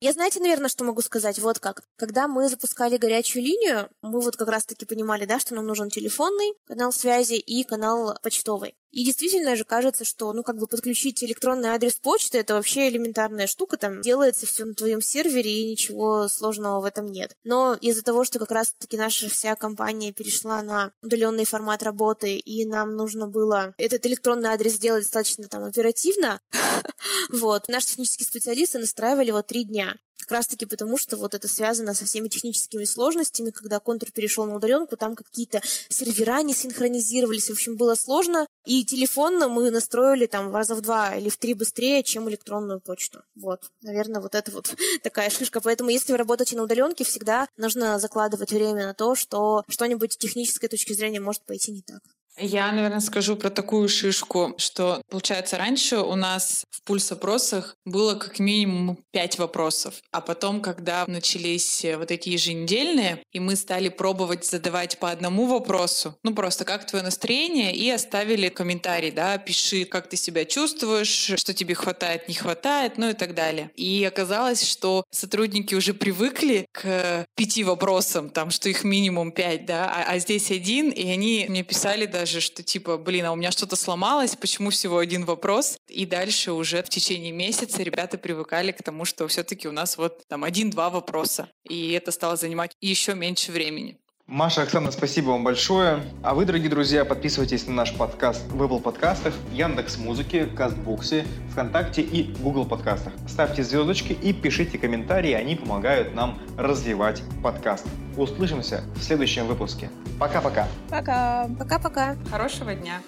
Я 0.00 0.12
знаете, 0.12 0.40
наверное, 0.40 0.68
что 0.68 0.84
могу 0.84 1.02
сказать? 1.02 1.38
Вот 1.38 1.58
как. 1.58 1.82
Когда 1.96 2.28
мы 2.28 2.48
запускали 2.48 2.96
горячую 2.96 3.42
линию, 3.44 3.88
мы 4.02 4.20
вот 4.20 4.36
как 4.36 4.48
раз-таки 4.48 4.86
понимали, 4.86 5.24
да, 5.24 5.38
что 5.38 5.54
нам 5.54 5.66
нужен 5.66 5.90
телефонный 5.90 6.54
канал 6.66 6.92
связи 6.92 7.34
и 7.34 7.64
канал 7.64 8.16
почтовый. 8.22 8.74
И 8.96 9.04
действительно 9.04 9.56
же 9.56 9.64
кажется, 9.64 10.06
что, 10.06 10.32
ну, 10.32 10.42
как 10.42 10.56
бы 10.56 10.66
подключить 10.66 11.22
электронный 11.22 11.68
адрес 11.68 11.96
почты— 11.96 12.38
это 12.40 12.54
вообще 12.54 12.88
элементарная 12.88 13.46
штука, 13.46 13.76
там 13.76 14.00
делается 14.00 14.46
все 14.46 14.64
на 14.64 14.72
твоем 14.72 15.02
сервере, 15.02 15.50
и 15.50 15.70
ничего 15.70 16.28
сложного 16.28 16.80
в 16.80 16.84
этом 16.86 17.12
нет. 17.12 17.36
Но 17.44 17.74
из-за 17.74 18.02
того, 18.02 18.24
что 18.24 18.38
как 18.38 18.50
раз-таки 18.52 18.96
наша 18.96 19.28
вся 19.28 19.54
компания 19.54 20.12
перешла 20.12 20.62
на 20.62 20.92
удаленный 21.02 21.44
формат 21.44 21.82
работы, 21.82 22.38
и 22.38 22.64
нам 22.64 22.96
нужно 22.96 23.26
было 23.26 23.74
этот 23.76 24.06
электронный 24.06 24.48
адрес 24.48 24.72
сделать 24.72 25.02
достаточно 25.02 25.46
там 25.46 25.64
оперативно, 25.64 26.40
вот, 27.30 27.68
наши 27.68 27.88
технические 27.88 28.26
специалисты 28.26 28.78
настраивали 28.78 29.25
его 29.28 29.42
три 29.42 29.64
дня. 29.64 29.96
Как 30.26 30.38
раз-таки 30.38 30.66
потому, 30.66 30.98
что 30.98 31.16
вот 31.16 31.34
это 31.34 31.46
связано 31.46 31.94
со 31.94 32.04
всеми 32.04 32.26
техническими 32.26 32.84
сложностями, 32.84 33.50
когда 33.50 33.78
контур 33.78 34.10
перешел 34.10 34.44
на 34.44 34.56
удаленку, 34.56 34.96
там 34.96 35.14
какие-то 35.14 35.60
сервера 35.88 36.42
не 36.42 36.52
синхронизировались, 36.52 37.48
в 37.48 37.52
общем, 37.52 37.76
было 37.76 37.94
сложно. 37.94 38.48
И 38.64 38.84
телефонно 38.84 39.48
мы 39.48 39.70
настроили 39.70 40.26
там 40.26 40.52
раза 40.52 40.74
в 40.74 40.80
два 40.80 41.14
или 41.14 41.28
в 41.28 41.36
три 41.36 41.54
быстрее, 41.54 42.02
чем 42.02 42.28
электронную 42.28 42.80
почту. 42.80 43.22
Вот, 43.36 43.70
наверное, 43.82 44.20
вот 44.20 44.34
это 44.34 44.50
вот 44.50 44.74
такая 45.04 45.30
шишка. 45.30 45.60
Поэтому, 45.60 45.90
если 45.90 46.10
вы 46.10 46.18
работаете 46.18 46.56
на 46.56 46.64
удаленке, 46.64 47.04
всегда 47.04 47.46
нужно 47.56 48.00
закладывать 48.00 48.50
время 48.50 48.86
на 48.86 48.94
то, 48.94 49.14
что 49.14 49.62
что-нибудь 49.68 50.14
с 50.14 50.16
технической 50.16 50.68
точки 50.68 50.92
зрения 50.92 51.20
может 51.20 51.44
пойти 51.44 51.70
не 51.70 51.82
так. 51.82 52.02
Я, 52.38 52.70
наверное, 52.70 53.00
скажу 53.00 53.34
про 53.36 53.48
такую 53.48 53.88
шишку, 53.88 54.54
что, 54.58 55.00
получается, 55.08 55.56
раньше 55.56 55.96
у 55.96 56.14
нас 56.16 56.64
в 56.70 56.82
пульс-опросах 56.82 57.76
было 57.86 58.14
как 58.14 58.38
минимум 58.38 58.98
пять 59.10 59.38
вопросов. 59.38 59.94
А 60.12 60.20
потом, 60.20 60.60
когда 60.60 61.04
начались 61.06 61.84
вот 61.96 62.10
эти 62.10 62.28
еженедельные, 62.28 63.22
и 63.32 63.40
мы 63.40 63.56
стали 63.56 63.88
пробовать 63.88 64.44
задавать 64.44 64.98
по 64.98 65.10
одному 65.10 65.46
вопросу, 65.46 66.14
ну 66.22 66.34
просто 66.34 66.66
как 66.66 66.86
твое 66.86 67.02
настроение, 67.02 67.74
и 67.74 67.88
оставили 67.90 68.50
комментарий, 68.50 69.10
да, 69.10 69.38
пиши, 69.38 69.86
как 69.86 70.08
ты 70.08 70.16
себя 70.16 70.44
чувствуешь, 70.44 71.32
что 71.36 71.54
тебе 71.54 71.74
хватает, 71.74 72.28
не 72.28 72.34
хватает, 72.34 72.98
ну 72.98 73.08
и 73.08 73.14
так 73.14 73.34
далее. 73.34 73.70
И 73.76 74.04
оказалось, 74.04 74.62
что 74.62 75.04
сотрудники 75.10 75.74
уже 75.74 75.94
привыкли 75.94 76.66
к 76.72 77.26
пяти 77.34 77.64
вопросам, 77.64 78.28
там, 78.28 78.50
что 78.50 78.68
их 78.68 78.84
минимум 78.84 79.32
пять, 79.32 79.64
да, 79.64 79.90
а, 79.90 80.12
а 80.12 80.18
здесь 80.18 80.50
один, 80.50 80.90
и 80.90 81.10
они 81.10 81.46
мне 81.48 81.62
писали 81.62 82.04
даже 82.04 82.25
даже, 82.26 82.40
что 82.40 82.64
типа, 82.64 82.98
блин, 82.98 83.26
а 83.26 83.32
у 83.32 83.36
меня 83.36 83.52
что-то 83.52 83.76
сломалось, 83.76 84.34
почему 84.34 84.70
всего 84.70 84.98
один 84.98 85.24
вопрос? 85.24 85.78
И 85.86 86.04
дальше 86.06 86.50
уже 86.50 86.82
в 86.82 86.88
течение 86.88 87.30
месяца 87.30 87.84
ребята 87.84 88.18
привыкали 88.18 88.72
к 88.72 88.82
тому, 88.82 89.04
что 89.04 89.28
все-таки 89.28 89.68
у 89.68 89.72
нас 89.72 89.96
вот 89.96 90.26
там 90.26 90.42
один-два 90.42 90.90
вопроса. 90.90 91.48
И 91.62 91.92
это 91.92 92.10
стало 92.10 92.34
занимать 92.34 92.72
еще 92.80 93.14
меньше 93.14 93.52
времени. 93.52 93.96
Маша, 94.28 94.62
Оксана, 94.62 94.90
спасибо 94.90 95.30
вам 95.30 95.44
большое. 95.44 96.02
А 96.24 96.34
вы, 96.34 96.46
дорогие 96.46 96.68
друзья, 96.68 97.04
подписывайтесь 97.04 97.68
на 97.68 97.74
наш 97.74 97.94
подкаст 97.94 98.44
в 98.50 98.60
Apple 98.60 98.82
подкастах, 98.82 99.32
Яндекс 99.52 99.98
Музыке, 99.98 100.46
Кастбоксе, 100.46 101.24
ВКонтакте 101.52 102.02
и 102.02 102.34
Google 102.40 102.66
подкастах. 102.66 103.12
Ставьте 103.28 103.62
звездочки 103.62 104.14
и 104.14 104.32
пишите 104.32 104.78
комментарии, 104.78 105.30
они 105.30 105.54
помогают 105.54 106.12
нам 106.16 106.40
развивать 106.58 107.22
подкаст. 107.40 107.86
Услышимся 108.16 108.82
в 108.96 109.02
следующем 109.04 109.46
выпуске. 109.46 109.90
Пока-пока. 110.18 110.66
Пока. 110.90 111.48
Пока-пока. 111.56 112.16
Хорошего 112.28 112.74
дня. 112.74 113.00